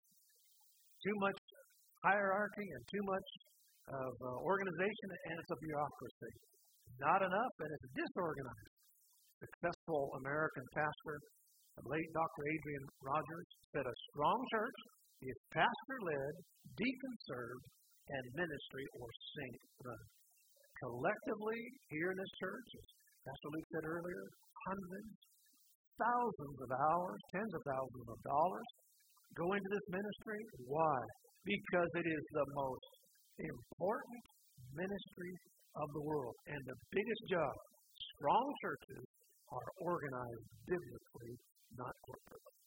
Too 1.03 1.15
much 1.19 1.37
hierarchy 2.03 2.67
and 2.67 2.83
too 2.91 3.03
much 3.07 3.29
of 3.89 4.11
uh, 4.15 4.27
organization, 4.43 5.07
and 5.31 5.35
it's 5.39 5.51
a 5.51 5.59
bureaucracy. 5.59 6.33
Not 6.99 7.19
enough, 7.25 7.53
and 7.59 7.69
it's 7.73 7.87
disorganized 7.95 8.73
successful 9.43 10.15
American 10.23 10.65
pastor, 10.71 11.15
the 11.75 11.85
late 11.91 12.09
Dr. 12.15 12.41
Adrian 12.47 12.85
Rogers, 13.03 13.47
said 13.75 13.83
a 13.83 13.97
strong 14.11 14.39
church 14.55 14.79
is 15.23 15.37
pastor 15.51 15.97
led, 16.03 16.33
deacon 16.79 17.15
served, 17.27 17.65
and 18.07 18.23
ministry 18.35 18.85
or 18.99 19.07
saint 19.35 19.61
run. 19.83 20.03
Collectively, 20.83 21.59
here 21.95 22.11
in 22.11 22.17
this 22.19 22.33
church, 22.43 22.69
as 22.75 22.87
Pastor 23.23 23.49
Luke 23.55 23.69
said 23.71 23.85
earlier, 23.87 24.23
hundreds, 24.67 25.15
thousands 25.95 26.57
of 26.59 26.69
hours, 26.75 27.19
tens 27.31 27.53
of 27.55 27.63
thousands 27.63 28.07
of 28.11 28.19
dollars 28.27 28.69
go 29.39 29.47
into 29.55 29.69
this 29.71 29.87
ministry. 29.87 30.41
Why? 30.67 30.99
Because 31.43 31.91
it 31.99 32.07
is 32.07 32.23
the 32.31 32.47
most 32.55 32.87
important 33.39 34.23
ministry 34.73 35.33
of 35.75 35.87
the 35.91 36.03
world. 36.03 36.35
And 36.47 36.59
the 36.63 36.77
biggest 36.91 37.23
job 37.29 37.53
strong 38.15 38.45
churches 38.63 39.03
are 39.51 39.69
organized 39.83 40.47
biblically, 40.65 41.33
not 41.77 41.93
corporately. 42.07 42.57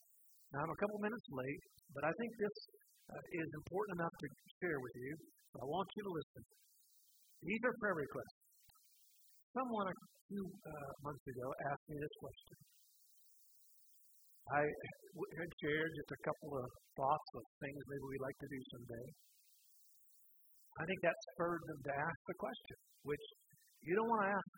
Now, 0.54 0.62
I'm 0.62 0.72
a 0.72 0.78
couple 0.78 0.98
minutes 1.02 1.26
late, 1.32 1.62
but 1.96 2.02
I 2.06 2.12
think 2.14 2.30
this 2.38 2.56
uh, 3.10 3.24
is 3.42 3.48
important 3.64 3.92
enough 3.98 4.14
to 4.14 4.26
share 4.62 4.78
with 4.78 4.96
you. 4.98 5.12
So 5.50 5.54
I 5.62 5.66
want 5.66 5.88
you 5.96 6.02
to 6.06 6.12
listen. 6.12 6.42
These 7.42 7.62
are 7.66 7.74
prayer 7.82 7.98
requests. 7.98 8.38
Someone 9.56 9.86
a 9.88 9.96
few 10.28 10.44
uh, 10.44 10.90
months 11.06 11.24
ago 11.26 11.46
asked 11.70 11.86
me 11.88 11.96
this 11.96 12.16
question. 12.20 12.75
I 14.46 14.62
had 14.62 15.50
shared 15.59 15.90
just 15.98 16.11
a 16.14 16.20
couple 16.22 16.54
of 16.54 16.66
thoughts 16.94 17.28
of 17.35 17.42
things 17.59 17.80
maybe 17.90 18.06
we'd 18.06 18.26
like 18.26 18.38
to 18.38 18.50
do 18.50 18.61
someday. 18.78 19.06
I 20.78 20.82
think 20.87 21.00
that 21.02 21.16
spurred 21.35 21.62
them 21.66 21.80
to 21.82 21.92
ask 21.98 22.18
the 22.30 22.38
question, 22.38 22.78
which 23.02 23.26
you 23.82 23.96
don't 23.96 24.06
want 24.06 24.22
to 24.22 24.32
ask 24.38 24.50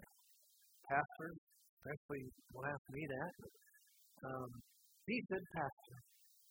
pastors, 0.92 1.36
especially 1.80 2.22
don't 2.52 2.68
ask 2.68 2.84
me 2.92 3.02
that. 3.16 3.32
Um, 4.28 4.50
he 5.08 5.16
said, 5.30 5.42
Pastor, 5.56 5.96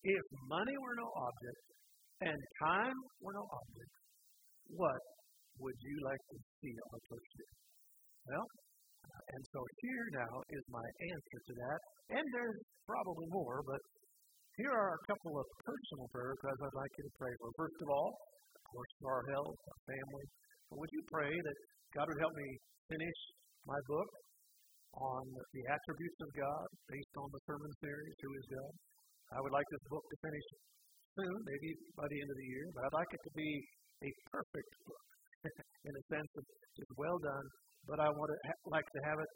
if 0.01 0.25
money 0.49 0.73
were 0.81 0.97
no 0.97 1.09
object 1.13 1.63
and 2.31 2.37
time 2.63 2.97
were 3.21 3.35
no 3.37 3.45
object, 3.45 3.93
what 4.73 5.01
would 5.61 5.77
you 5.77 5.95
like 6.09 6.23
to 6.33 6.37
see 6.57 6.73
on 6.73 6.91
a 6.97 7.01
church 7.05 7.27
do? 7.37 7.47
Well, 8.33 8.45
and 9.07 9.41
so 9.53 9.59
here 9.83 10.05
now 10.15 10.33
is 10.51 10.63
my 10.71 10.87
answer 11.11 11.39
to 11.47 11.53
that. 11.53 11.79
And 12.17 12.25
there's 12.33 12.59
probably 12.87 13.27
more, 13.31 13.59
but 13.63 13.81
here 14.57 14.73
are 14.73 14.93
a 14.97 15.03
couple 15.05 15.37
of 15.37 15.45
personal 15.61 16.07
prayer 16.09 16.33
requests 16.33 16.61
I'd 16.65 16.79
like 16.81 16.93
you 16.97 17.05
to 17.05 17.15
pray 17.21 17.33
for. 17.37 17.47
First 17.57 17.79
of 17.83 17.87
all, 17.93 18.09
of 18.57 18.63
course, 18.73 18.91
for 18.99 19.09
our 19.13 19.25
health, 19.31 19.53
our 19.53 19.81
family. 19.85 20.25
But 20.71 20.77
would 20.81 20.93
you 20.93 21.03
pray 21.13 21.31
that 21.31 21.57
God 21.93 22.05
would 22.09 22.21
help 22.21 22.35
me 22.35 22.49
finish 22.89 23.19
my 23.67 23.79
book 23.85 24.09
on 24.97 25.23
the 25.29 25.63
attributes 25.69 26.19
of 26.25 26.29
God 26.33 26.67
based 26.89 27.15
on 27.21 27.27
the 27.29 27.41
sermon 27.45 27.71
series, 27.83 28.15
Who 28.23 28.31
is 28.33 28.45
God. 28.49 28.73
I 29.35 29.39
would 29.43 29.53
like 29.53 29.67
this 29.69 29.85
book 29.91 30.01
to 30.07 30.17
finish 30.23 30.47
soon, 31.19 31.37
maybe 31.43 31.69
by 31.99 32.07
the 32.07 32.17
end 32.17 32.29
of 32.31 32.37
the 32.39 32.49
year, 32.49 32.65
but 32.73 32.81
I'd 32.87 32.97
like 32.97 33.11
it 33.11 33.23
to 33.27 33.33
be 33.35 33.51
a 34.07 34.09
perfect 34.31 34.71
book 34.87 35.05
in 35.87 35.93
a 35.93 36.03
sense 36.09 36.31
of 36.37 36.43
just 36.79 36.91
well 36.95 37.19
done, 37.19 37.45
but 37.87 37.99
I 38.03 38.09
want 38.11 38.29
to 38.29 38.37
ha- 38.47 38.63
like 38.69 38.85
to 38.85 39.01
have 39.07 39.19
it 39.19 39.31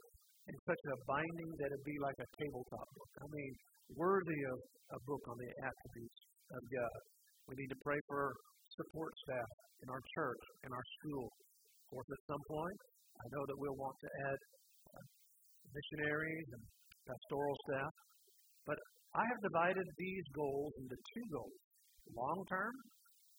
in 0.51 0.55
such 0.67 0.83
a 0.91 0.95
binding 1.07 1.51
that 1.57 1.69
it 1.71 1.81
be 1.87 1.97
like 2.03 2.19
a 2.19 2.27
tabletop 2.37 2.87
book. 2.93 3.11
I 3.23 3.27
mean, 3.31 3.51
worthy 3.95 4.41
of 4.51 4.57
a 4.95 4.99
book 5.07 5.23
on 5.31 5.37
the 5.39 5.51
attributes 5.63 6.21
of 6.51 6.61
God. 6.67 6.99
We 7.47 7.53
need 7.55 7.71
to 7.71 7.79
pray 7.83 7.99
for 8.11 8.35
support 8.75 9.11
staff 9.27 9.49
in 9.83 9.87
our 9.89 10.03
church, 10.15 10.43
in 10.67 10.71
our 10.71 10.85
school. 10.99 11.25
Of 11.27 11.85
course, 11.95 12.09
at 12.11 12.21
some 12.27 12.43
point, 12.47 12.79
I 13.19 13.25
know 13.31 13.43
that 13.47 13.57
we'll 13.59 13.79
want 13.79 13.97
to 13.99 14.09
add 14.31 14.39
uh, 14.95 15.03
missionaries 15.71 16.47
and 16.55 16.63
pastoral 17.07 17.57
staff. 17.67 17.91
But 18.67 18.77
I 19.15 19.23
have 19.27 19.39
divided 19.43 19.87
these 19.97 20.25
goals 20.35 20.71
into 20.79 20.95
two 20.95 21.25
goals 21.31 21.59
long 22.15 22.39
term, 22.49 22.73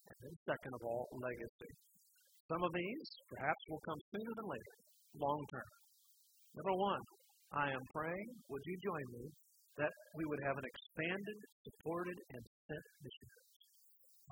and 0.09 0.17
then, 0.23 0.35
second 0.47 0.73
of 0.77 0.83
all, 0.87 1.05
legacy. 1.13 1.73
Some 2.49 2.63
of 2.63 2.73
these 2.73 3.07
perhaps 3.33 3.63
will 3.69 3.83
come 3.85 4.01
sooner 4.13 4.33
than 4.37 4.49
later, 4.49 4.77
long 5.19 5.41
term. 5.53 5.71
Number 6.57 6.77
one, 6.77 7.03
I 7.53 7.67
am 7.73 7.85
praying, 7.93 8.29
would 8.49 8.65
you 8.65 8.77
join 8.85 9.07
me, 9.21 9.25
that 9.81 9.93
we 10.17 10.25
would 10.29 10.43
have 10.45 10.57
an 10.57 10.67
expanded, 10.69 11.39
supported, 11.65 12.19
and 12.37 12.43
sent 12.69 12.85
missionaries. 13.01 13.61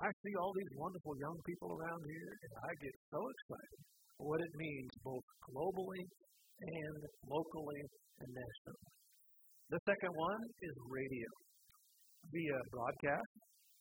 I 0.01 0.09
see 0.21 0.33
all 0.37 0.53
these 0.53 0.73
wonderful 0.77 1.13
young 1.17 1.37
people 1.45 1.69
around 1.77 2.01
here, 2.05 2.31
and 2.45 2.53
I 2.65 2.71
get 2.81 2.95
so 3.09 3.21
excited 3.21 3.79
for 4.17 4.25
what 4.33 4.41
it 4.41 4.53
means 4.57 4.89
both 5.05 5.25
globally 5.49 6.03
and 6.61 6.97
locally 7.25 7.81
and 8.21 8.29
nationally. 8.29 8.89
The 9.73 9.81
second 9.85 10.13
one 10.13 10.41
is 10.61 10.73
radio. 10.89 11.29
Via 12.29 12.57
broadcast, 12.69 13.33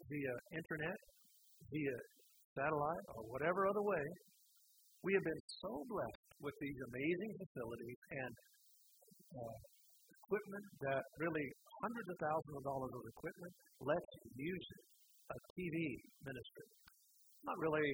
via 0.09 0.35
internet, 0.57 0.99
via 1.69 1.97
satellite, 2.57 3.05
or 3.17 3.23
whatever 3.29 3.69
other 3.69 3.85
way, 3.85 4.05
we 5.05 5.13
have 5.13 5.25
been 5.25 5.40
so 5.61 5.85
blessed 5.89 6.25
with 6.41 6.57
these 6.61 6.79
amazing 6.89 7.33
facilities 7.37 8.01
and 8.17 8.35
uh, 9.37 9.57
equipment 10.09 10.67
that 10.89 11.05
really 11.21 11.47
hundreds 11.85 12.09
of 12.09 12.19
thousands 12.21 12.57
of 12.57 12.65
dollars 12.65 12.93
of 12.97 13.05
equipment 13.13 13.55
lets 13.85 14.13
use 14.37 14.69
a 15.31 15.39
TV 15.53 15.77
ministry. 16.25 16.69
Not 17.45 17.57
really 17.61 17.89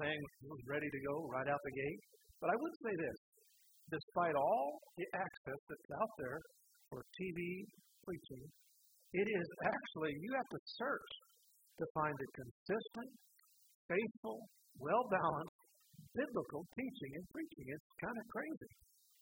saying 0.00 0.20
it 0.20 0.48
was 0.48 0.64
ready 0.68 0.88
to 0.88 1.00
go 1.08 1.14
right 1.32 1.48
out 1.48 1.60
the 1.64 1.76
gate, 1.76 2.02
but 2.40 2.48
I 2.52 2.56
would 2.56 2.76
say 2.84 2.94
this. 2.96 3.18
Despite 3.86 4.34
all 4.34 4.82
the 4.98 5.06
access 5.14 5.60
that's 5.70 5.90
out 6.02 6.12
there 6.18 6.40
for 6.90 7.06
TV 7.14 7.38
preaching, 8.02 8.44
it 9.14 9.26
is 9.30 9.46
actually, 9.62 10.10
you 10.18 10.30
have 10.34 10.50
to 10.50 10.60
search 10.74 11.10
to 11.78 11.84
find 11.94 12.16
a 12.18 12.28
consistent, 12.34 13.10
faithful, 13.86 14.42
well 14.82 15.06
balanced, 15.06 15.55
biblical 16.16 16.62
teaching 16.72 17.12
and 17.20 17.24
preaching. 17.30 17.66
It's 17.68 17.88
kind 18.00 18.16
of 18.16 18.26
crazy. 18.32 18.72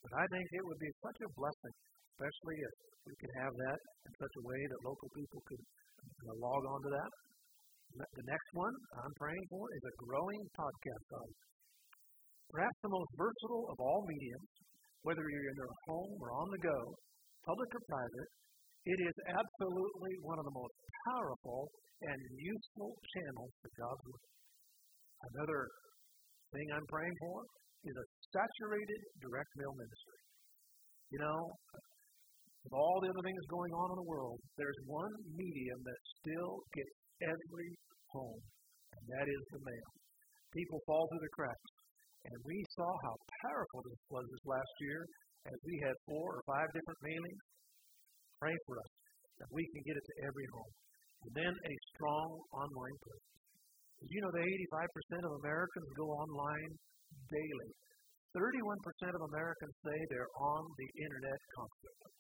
But 0.07 0.13
I 0.21 0.25
think 0.31 0.47
it 0.47 0.65
would 0.65 0.81
be 0.81 0.93
such 1.03 1.19
a 1.25 1.31
blessing, 1.35 1.75
especially 2.15 2.59
if 2.63 2.75
we 3.05 3.15
could 3.19 3.35
have 3.43 3.53
that 3.53 3.79
in 4.07 4.13
such 4.17 4.35
a 4.39 4.47
way 4.47 4.61
that 4.71 4.81
local 4.87 5.11
people 5.13 5.41
could 5.45 5.65
uh, 5.65 6.35
log 6.39 6.63
on 6.71 6.81
to 6.87 6.91
that. 6.93 7.11
The 7.95 8.27
next 8.27 8.51
one 8.59 8.75
I'm 9.01 9.15
praying 9.23 9.47
for 9.51 9.65
is 9.71 9.85
a 9.87 9.95
growing 10.03 10.43
podcast 10.59 11.07
audience. 11.15 11.45
Perhaps 12.51 12.79
the 12.83 12.91
most 12.91 13.11
versatile 13.15 13.67
of 13.71 13.77
all 13.79 14.03
mediums, 14.07 14.51
whether 15.07 15.23
you're 15.23 15.51
in 15.51 15.59
your 15.59 15.75
home 15.87 16.15
or 16.19 16.31
on 16.35 16.49
the 16.51 16.63
go, 16.63 16.79
public 17.47 17.71
or 17.71 17.83
private, 17.87 18.31
it 18.85 18.99
is 19.01 19.17
absolutely 19.31 20.13
one 20.21 20.39
of 20.43 20.45
the 20.45 20.57
most 20.59 20.77
powerful 21.09 21.71
and 22.03 22.21
useful 22.37 22.93
channels 23.17 23.53
for 23.63 23.71
God's 23.81 24.05
Word. 24.05 24.25
Another 25.35 25.61
thing 26.55 26.67
I'm 26.71 26.89
praying 26.89 27.17
for 27.19 27.37
is 27.85 27.97
a 27.99 28.07
saturated 28.31 29.01
direct 29.21 29.51
mail 29.59 29.75
ministry. 29.75 30.21
You 31.13 31.21
know, 31.21 31.41
with 32.65 32.75
all 32.75 32.97
the 33.03 33.11
other 33.11 33.25
things 33.27 33.45
going 33.51 33.75
on 33.77 33.89
in 33.93 33.99
the 34.01 34.09
world, 34.09 34.39
there's 34.57 34.81
one 34.89 35.13
medium 35.35 35.79
that 35.85 36.01
still 36.23 36.65
gets 36.73 36.95
every 37.29 37.71
home, 38.09 38.41
and 38.95 39.03
that 39.19 39.27
is 39.29 39.43
the 39.53 39.63
mail. 39.63 39.91
People 40.55 40.81
fall 40.87 41.05
through 41.11 41.25
the 41.27 41.35
cracks. 41.35 41.73
And 42.25 42.41
we 42.41 42.57
saw 42.73 42.89
how 43.05 43.15
powerful 43.45 43.85
this 43.85 44.01
was 44.09 44.25
this 44.33 44.47
last 44.49 44.75
year 44.81 45.05
as 45.45 45.59
we 45.61 45.77
had 45.85 45.93
four 46.09 46.41
or 46.41 46.43
five 46.49 46.73
different 46.73 47.01
mailings. 47.05 47.45
Pray 48.41 48.57
for 48.65 48.81
us 48.81 48.93
that 49.45 49.51
we 49.53 49.61
can 49.61 49.83
get 49.85 50.01
it 50.01 50.07
to 50.09 50.17
every 50.25 50.49
home. 50.57 50.75
And 51.29 51.33
then 51.37 51.53
a 51.53 51.75
strong 51.93 52.29
online 52.49 52.97
presence. 53.05 53.44
Did 54.01 54.11
you 54.11 54.21
know 54.23 54.33
that 54.35 54.45
85% 54.45 55.29
of 55.29 55.33
Americans 55.45 55.89
go 55.97 56.07
online 56.11 56.73
daily? 57.31 57.73
31% 58.35 59.15
of 59.15 59.23
Americans 59.31 59.75
say 59.87 59.97
they're 60.11 60.35
on 60.43 60.63
the 60.67 60.89
internet 61.07 61.41
constantly. 61.55 62.13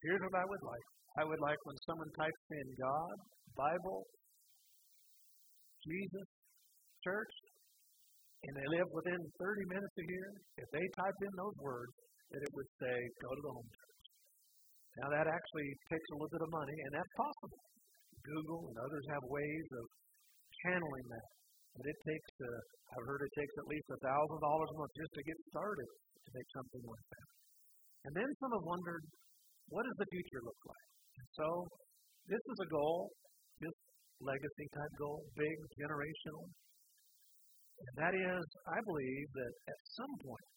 Here's 0.00 0.22
what 0.24 0.40
I 0.40 0.46
would 0.48 0.64
like. 0.64 0.86
I 1.20 1.24
would 1.28 1.42
like 1.42 1.60
when 1.68 1.78
someone 1.84 2.10
types 2.16 2.44
in 2.54 2.66
God, 2.80 3.16
Bible, 3.58 4.00
Jesus, 5.84 6.28
church, 7.04 7.34
and 8.46 8.52
they 8.54 8.68
live 8.78 8.88
within 8.94 9.18
30 9.18 9.74
minutes 9.74 9.94
of 9.98 10.06
here, 10.06 10.30
if 10.62 10.68
they 10.70 10.86
type 10.94 11.18
in 11.26 11.32
those 11.34 11.58
words, 11.58 11.92
that 12.30 12.40
it 12.40 12.52
would 12.54 12.70
say, 12.78 12.94
go 13.18 13.30
to 13.34 13.42
the 13.42 13.52
home 13.52 13.66
church. 13.68 14.04
Now, 15.02 15.08
that 15.10 15.26
actually 15.26 15.68
takes 15.90 16.08
a 16.10 16.14
little 16.16 16.32
bit 16.32 16.44
of 16.46 16.50
money, 16.54 16.76
and 16.86 16.90
that's 16.94 17.14
possible. 17.18 17.60
Google 18.22 18.62
and 18.70 18.76
others 18.78 19.04
have 19.10 19.24
ways 19.26 19.66
of 19.74 19.84
channeling 20.64 21.06
that. 21.12 21.28
But 21.78 21.84
it 21.86 21.98
takes, 22.02 22.32
uh, 22.42 22.60
I've 22.96 23.06
heard 23.06 23.22
it 23.22 23.32
takes 23.38 23.54
at 23.58 23.66
least 23.70 23.86
$1,000 24.02 24.02
a 24.02 24.76
month 24.78 24.92
just 24.98 25.12
to 25.14 25.22
get 25.22 25.38
started 25.54 25.88
to 25.88 26.30
make 26.34 26.48
something 26.54 26.84
like 26.84 27.06
that. 27.14 27.28
And 28.08 28.12
then 28.18 28.28
some 28.42 28.52
have 28.54 28.66
wondered, 28.66 29.02
what 29.70 29.84
does 29.84 29.98
the 29.98 30.08
future 30.10 30.42
look 30.42 30.60
like? 30.66 30.86
So, 31.38 31.46
this 32.26 32.40
is 32.40 32.58
a 32.62 32.68
goal, 32.70 33.10
this 33.62 33.76
legacy 34.22 34.66
type 34.74 34.94
goal, 34.98 35.22
big, 35.34 35.56
generational. 35.78 36.44
And 37.78 37.94
that 38.02 38.14
is, 38.14 38.42
I 38.66 38.78
believe 38.82 39.26
that 39.38 39.52
at 39.70 39.80
some 39.94 40.14
point, 40.26 40.48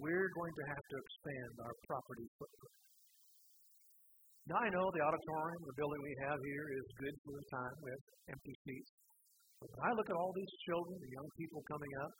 we're 0.00 0.30
going 0.36 0.54
to 0.56 0.64
have 0.72 0.84
to 0.84 0.96
expand 0.96 1.52
our 1.64 1.74
property 1.88 2.28
footprint. 2.40 2.76
Now, 4.48 4.58
I 4.58 4.68
know 4.74 4.86
the 4.90 5.04
auditorium, 5.06 5.60
the 5.70 5.76
building 5.78 6.02
we 6.02 6.16
have 6.26 6.40
here, 6.40 6.66
is 6.76 6.86
good 6.98 7.16
for 7.22 7.32
the 7.38 7.46
time. 7.52 7.74
Have 7.78 8.04
empty 8.34 8.54
seats. 8.66 8.92
When 9.62 9.82
I 9.86 9.92
look 9.94 10.08
at 10.10 10.16
all 10.18 10.32
these 10.34 10.54
children, 10.66 10.96
the 10.98 11.12
young 11.14 11.30
people 11.38 11.60
coming 11.70 11.92
up, 12.02 12.12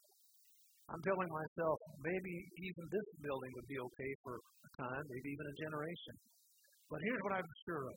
I'm 0.90 1.03
telling 1.03 1.30
myself 1.30 1.76
maybe 2.05 2.34
even 2.68 2.84
this 2.90 3.09
building 3.22 3.51
would 3.57 3.68
be 3.70 3.78
okay 3.80 4.12
for 4.22 4.34
a 4.38 4.70
time, 4.76 5.05
maybe 5.09 5.28
even 5.32 5.47
a 5.49 5.57
generation. 5.62 6.14
But 6.90 7.01
here's 7.03 7.22
what 7.24 7.34
I'm 7.40 7.51
sure 7.64 7.82
of. 7.88 7.97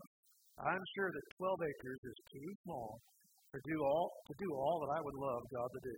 I'm 0.56 0.86
sure 0.96 1.10
that 1.12 1.24
12 1.36 1.60
acres 1.68 2.02
is 2.08 2.18
too 2.32 2.50
small 2.64 2.96
to 3.52 3.60
do 3.68 3.78
all 3.84 4.08
to 4.28 4.34
do 4.40 4.50
all 4.56 4.78
that 4.88 4.92
I 4.96 5.00
would 5.04 5.18
love 5.20 5.44
God 5.52 5.70
to 5.76 5.82
do. 5.84 5.98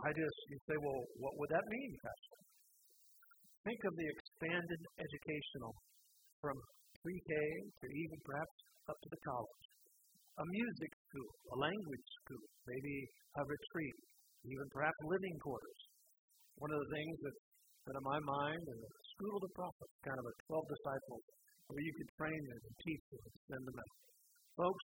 I 0.00 0.10
just 0.16 0.36
you 0.48 0.58
say, 0.64 0.76
well, 0.80 1.00
what 1.20 1.34
would 1.36 1.50
that 1.52 1.66
mean, 1.68 1.92
Pastor? 2.00 2.40
Think 3.68 3.80
of 3.84 3.92
the 3.92 4.08
expanded 4.08 4.80
educational 4.96 5.76
from 6.40 6.56
pre-K 7.04 7.32
to 7.84 7.86
even 7.92 8.18
perhaps 8.24 8.56
up 8.88 8.96
to 8.96 9.08
the 9.12 9.20
college. 9.20 9.64
A 10.40 10.44
music 10.48 10.90
school, 11.10 11.30
a 11.52 11.58
language 11.58 12.06
school, 12.22 12.46
maybe 12.70 12.94
a 13.34 13.42
retreat, 13.42 13.96
even 14.46 14.66
perhaps 14.70 14.96
living 15.10 15.36
quarters. 15.42 15.80
One 16.62 16.70
of 16.70 16.78
the 16.86 16.90
things 16.94 17.14
that's 17.18 17.44
been 17.84 17.98
in 17.98 18.06
my 18.06 18.20
mind 18.22 18.62
is 18.62 18.78
a 18.78 18.92
school 19.18 19.34
of 19.34 19.42
the 19.42 19.54
prophets, 19.58 19.94
kind 20.06 20.18
of 20.22 20.26
a 20.30 20.34
12 20.46 20.62
disciples 20.70 21.24
where 21.66 21.82
you 21.82 21.92
could 21.98 22.10
train 22.14 22.40
them 22.46 22.60
and 22.62 22.74
teach 22.86 23.04
them 23.10 23.22
and 23.26 23.36
send 23.50 23.62
them 23.66 23.78
out. 23.78 23.96
Folks, 24.58 24.86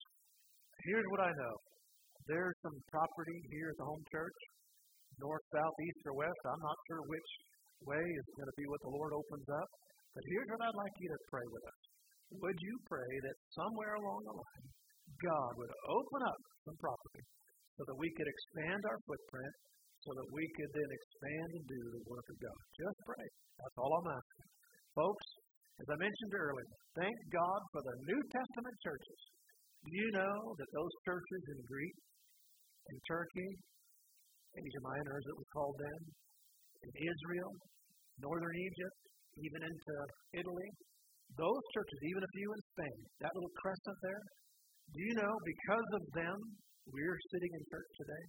here's 0.86 1.08
what 1.10 1.22
I 1.26 1.32
know. 1.34 1.54
There's 2.30 2.58
some 2.62 2.76
property 2.86 3.38
here 3.50 3.74
at 3.74 3.78
the 3.82 3.86
home 3.86 4.04
church, 4.14 4.38
north, 5.18 5.42
south, 5.50 5.76
east, 5.82 6.02
or 6.06 6.14
west. 6.14 6.40
I'm 6.46 6.62
not 6.62 6.78
sure 6.86 7.02
which 7.10 7.30
way 7.82 8.02
is 8.02 8.26
going 8.38 8.50
to 8.50 8.58
be 8.58 8.66
what 8.70 8.82
the 8.86 8.94
Lord 8.94 9.10
opens 9.10 9.48
up. 9.50 9.68
But 10.14 10.22
here's 10.28 10.48
what 10.54 10.62
I'd 10.70 10.78
like 10.78 10.94
you 11.02 11.08
to 11.10 11.20
pray 11.32 11.46
with 11.50 11.64
us. 11.66 11.80
Would 12.32 12.58
you 12.60 12.74
pray 12.86 13.12
that 13.26 13.36
somewhere 13.56 13.94
along 13.96 14.20
the 14.28 14.36
line, 14.38 14.66
God 15.20 15.50
would 15.60 15.72
open 15.92 16.20
up 16.24 16.40
some 16.64 16.78
property 16.80 17.24
so 17.76 17.82
that 17.88 17.98
we 17.98 18.08
could 18.16 18.28
expand 18.28 18.80
our 18.86 18.98
footprint, 19.08 19.54
so 20.02 20.10
that 20.12 20.28
we 20.32 20.44
could 20.56 20.70
then 20.72 20.90
expand 20.92 21.48
and 21.56 21.64
do 21.66 21.80
the 21.96 22.02
work 22.08 22.26
of 22.26 22.36
God? 22.42 22.60
Just 22.78 22.98
pray. 23.06 23.26
That's 23.58 23.76
all 23.78 23.92
I'm 23.92 24.10
asking. 24.12 24.46
Folks, 24.92 25.26
as 25.80 25.88
I 25.88 25.96
mentioned 25.98 26.34
earlier, 26.36 26.72
thank 26.94 27.16
God 27.32 27.60
for 27.72 27.80
the 27.80 27.96
New 28.06 28.20
Testament 28.28 28.76
churches. 28.84 29.20
You 29.88 30.06
know 30.14 30.36
that 30.58 30.70
those 30.70 30.94
churches 31.08 31.42
in 31.48 31.58
Greece, 31.66 32.02
in 32.92 32.96
Turkey, 33.08 33.50
Asia 34.52 34.82
Minor 34.84 35.14
as 35.16 35.26
it 35.26 35.36
was 35.38 35.48
called 35.50 35.76
then, 35.80 36.00
in 36.86 36.90
Israel, 37.02 37.50
northern 38.20 38.56
Egypt, 38.58 38.98
even 39.40 39.60
into 39.64 39.94
Italy, 40.36 40.70
those 41.40 41.62
churches, 41.72 41.98
even 42.12 42.22
a 42.22 42.32
few 42.36 42.48
in 42.52 42.60
Spain, 42.76 42.98
that 43.24 43.32
little 43.32 43.54
crescent 43.64 43.98
there, 44.04 44.22
do 44.93 45.01
you 45.01 45.14
know 45.16 45.32
because 45.49 45.88
of 45.97 46.05
them 46.12 46.36
we're 46.93 47.20
sitting 47.32 47.53
in 47.57 47.62
church 47.72 47.90
today? 47.97 48.24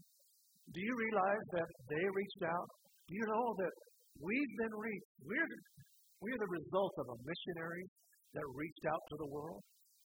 Do 0.72 0.80
you 0.80 0.95
realize 0.95 1.45
that 1.59 1.70
they 1.91 2.05
reached 2.07 2.43
out? 2.47 2.68
Do 3.07 3.14
you 3.20 3.26
know 3.28 3.45
that 3.59 3.74
we've 4.24 4.53
been 4.64 4.76
reached? 4.80 5.11
We're 5.28 5.49
we're 6.24 6.39
the 6.39 6.53
result 6.55 6.93
of 7.03 7.07
a 7.11 7.18
missionary 7.28 7.84
that 8.32 8.47
reached 8.55 8.86
out 8.88 9.03
to 9.11 9.16
the 9.20 9.30
world. 9.36 9.59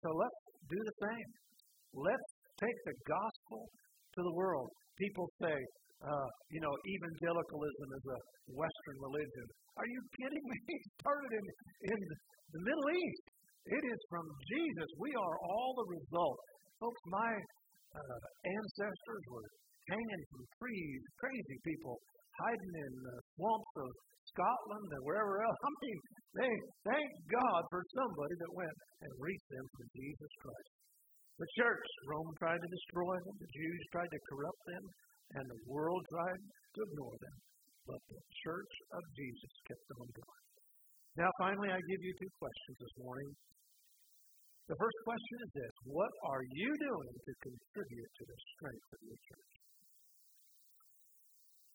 So 0.06 0.14
let's 0.14 0.42
do 0.70 0.78
the 0.78 0.96
same. 1.10 1.30
Let's 1.98 2.30
take 2.62 2.78
the 2.86 2.96
gospel 3.10 3.66
to 4.14 4.20
the 4.22 4.34
world. 4.38 4.70
People 5.02 5.26
say, 5.42 5.58
uh, 6.06 6.30
you 6.54 6.62
know, 6.62 6.70
evangelicalism 6.70 7.88
is 7.98 8.06
a 8.14 8.20
Western 8.54 8.98
religion. 9.02 9.46
Are 9.74 9.90
you 9.90 10.02
kidding 10.22 10.46
me? 10.46 10.60
It 10.78 10.82
started 11.02 11.32
in, 11.34 11.46
in 11.98 12.00
the 12.54 12.62
Middle 12.62 12.90
East. 12.94 13.26
It 13.64 13.84
is 13.84 14.02
from 14.12 14.28
Jesus. 14.28 14.90
We 15.00 15.12
are 15.16 15.38
all 15.40 15.72
the 15.80 15.88
result. 15.88 16.40
Folks, 16.84 17.04
my 17.08 17.32
uh, 17.96 18.20
ancestors 18.44 19.24
were 19.32 19.48
hanging 19.88 20.24
from 20.28 20.42
trees, 20.60 21.02
crazy 21.16 21.58
people, 21.64 21.96
hiding 22.44 22.74
in 22.76 22.94
uh, 23.08 23.12
swamps 23.36 23.74
of 23.80 23.90
Scotland 24.36 24.88
and 24.92 25.04
wherever 25.08 25.40
else. 25.48 25.60
I 25.64 25.72
mean, 25.80 26.00
they 26.44 26.54
thank 26.92 27.10
God 27.32 27.62
for 27.72 27.82
somebody 27.96 28.36
that 28.36 28.52
went 28.52 28.78
and 29.00 29.12
reached 29.24 29.50
them 29.52 29.66
for 29.80 29.86
Jesus 29.96 30.32
Christ. 30.44 30.72
The 31.40 31.50
church, 31.58 31.88
Rome 32.12 32.32
tried 32.44 32.60
to 32.60 32.70
destroy 32.70 33.16
them, 33.16 33.36
the 33.40 33.52
Jews 33.58 33.82
tried 33.96 34.12
to 34.12 34.22
corrupt 34.28 34.64
them, 34.70 34.84
and 35.40 35.46
the 35.48 35.62
world 35.72 36.04
tried 36.12 36.42
to 36.44 36.80
ignore 36.84 37.18
them. 37.18 37.38
But 37.88 38.02
the 38.12 38.22
church 38.44 38.74
of 38.92 39.04
Jesus 39.16 39.54
kept 39.68 39.86
them 39.88 40.04
going. 40.04 40.43
Now, 41.14 41.30
finally, 41.38 41.70
I 41.70 41.78
give 41.78 42.02
you 42.02 42.14
two 42.18 42.32
questions 42.42 42.78
this 42.82 42.96
morning. 43.06 43.30
The 44.66 44.78
first 44.82 44.98
question 45.06 45.38
is 45.46 45.52
this 45.54 45.74
What 45.86 46.10
are 46.26 46.42
you 46.42 46.70
doing 46.74 47.14
to 47.14 47.32
contribute 47.38 48.12
to 48.18 48.24
the 48.26 48.38
strength 48.58 48.90
of 48.98 49.02
your 49.06 49.20
church? 49.30 49.54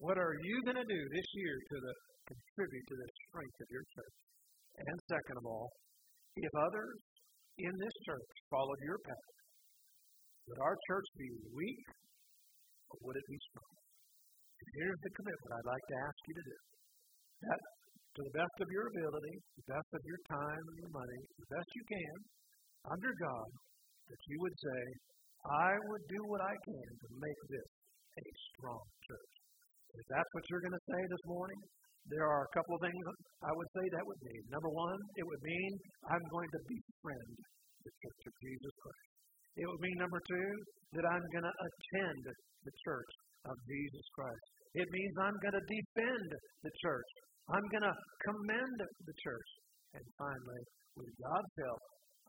What 0.03 0.19
are 0.19 0.35
you 0.43 0.57
going 0.67 0.83
to 0.83 0.91
do 0.91 1.01
this 1.15 1.29
year 1.39 1.55
to 1.55 1.77
the, 1.79 1.95
contribute 2.35 2.87
to 2.91 2.97
the 2.99 3.09
strength 3.31 3.59
of 3.63 3.69
your 3.71 3.87
church? 3.95 4.17
And 4.75 4.97
second 5.07 5.37
of 5.39 5.47
all, 5.47 5.71
if 6.35 6.53
others 6.59 6.99
in 7.63 7.75
this 7.79 7.97
church 8.11 8.31
followed 8.51 8.81
your 8.83 8.99
path, 9.07 9.35
would 10.51 10.61
our 10.67 10.77
church 10.91 11.09
be 11.15 11.31
weak 11.55 11.87
or 12.91 12.97
would 13.07 13.19
it 13.19 13.27
be 13.31 13.39
strong? 13.55 13.75
And 14.59 14.69
here's 14.83 15.03
the 15.07 15.13
commitment 15.15 15.51
I'd 15.55 15.71
like 15.71 15.87
to 15.95 15.99
ask 16.11 16.21
you 16.27 16.35
to 16.35 16.47
do. 16.47 16.59
That, 17.39 17.61
to 18.19 18.27
the 18.27 18.35
best 18.35 18.57
of 18.59 18.69
your 18.75 18.91
ability, 18.91 19.35
the 19.63 19.69
best 19.71 19.91
of 19.95 20.03
your 20.03 20.19
time 20.27 20.59
and 20.59 20.77
your 20.83 20.91
money, 20.91 21.21
the 21.39 21.51
best 21.55 21.69
you 21.71 21.85
can, 21.87 22.17
under 22.91 23.15
God, 23.15 23.49
that 24.11 24.23
you 24.27 24.37
would 24.43 24.57
say, 24.59 24.81
I 25.47 25.71
would 25.79 26.05
do 26.11 26.21
what 26.27 26.43
I 26.43 26.51
can 26.51 26.89
to 26.99 27.09
make 27.15 27.41
this 27.47 27.71
a 28.19 28.27
strong 28.51 28.83
church. 29.07 29.35
If 29.95 30.05
that's 30.11 30.31
what 30.35 30.45
you're 30.51 30.67
going 30.67 30.75
to 30.75 30.87
say 30.91 31.01
this 31.07 31.25
morning, 31.31 31.61
there 32.11 32.27
are 32.27 32.43
a 32.43 32.53
couple 32.59 32.75
of 32.75 32.83
things 32.83 33.03
I 33.47 33.53
would 33.55 33.71
say 33.79 33.85
that 33.87 34.03
would 34.03 34.23
mean. 34.27 34.43
Number 34.51 34.73
one, 34.75 34.99
it 35.15 35.23
would 35.23 35.43
mean 35.47 35.71
I'm 36.11 36.27
going 36.35 36.51
to 36.59 36.61
befriend 36.67 37.33
the 37.87 37.93
Church 38.03 38.23
of 38.27 38.35
Jesus 38.43 38.75
Christ. 38.83 39.09
It 39.63 39.67
would 39.71 39.83
mean, 39.85 39.99
number 40.03 40.19
two, 40.27 40.51
that 40.99 41.07
I'm 41.07 41.27
going 41.39 41.47
to 41.47 41.55
attend 41.55 42.23
the 42.67 42.75
Church 42.83 43.13
of 43.47 43.55
Jesus 43.63 44.07
Christ. 44.19 44.47
It 44.75 44.89
means 44.91 45.15
I'm 45.23 45.39
going 45.39 45.55
to 45.55 45.67
defend 45.71 46.29
the 46.67 46.75
church. 46.83 47.11
I'm 47.49 47.65
going 47.73 47.81
to 47.81 47.97
commend 48.29 48.77
the 48.77 49.17
church. 49.25 49.49
And 49.97 50.05
finally, 50.21 50.61
with 51.01 51.09
God's 51.17 51.49
help, 51.65 51.81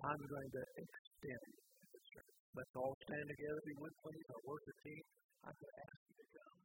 I'm 0.07 0.15
going 0.15 0.47
to 0.47 0.63
extend 0.79 1.43
the 1.91 1.99
church. 2.15 2.31
Let's 2.55 2.71
all 2.79 2.95
stand 3.03 3.27
together, 3.27 3.59
be 3.67 3.75
with 3.83 3.91
please, 3.99 4.23
our 4.31 4.39
worship 4.47 4.79
team. 4.87 5.03
I'm 5.43 5.51
going 5.59 5.75
to 5.75 5.83
ask 5.83 5.99
you 6.07 6.15
to 6.15 6.23
come. 6.39 6.55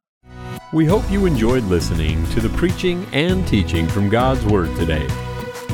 We 0.72 0.86
hope 0.86 1.10
you 1.10 1.26
enjoyed 1.26 1.64
listening 1.64 2.24
to 2.30 2.40
the 2.40 2.48
preaching 2.50 3.04
and 3.12 3.44
teaching 3.48 3.88
from 3.88 4.08
God's 4.08 4.46
Word 4.46 4.72
today. 4.76 5.08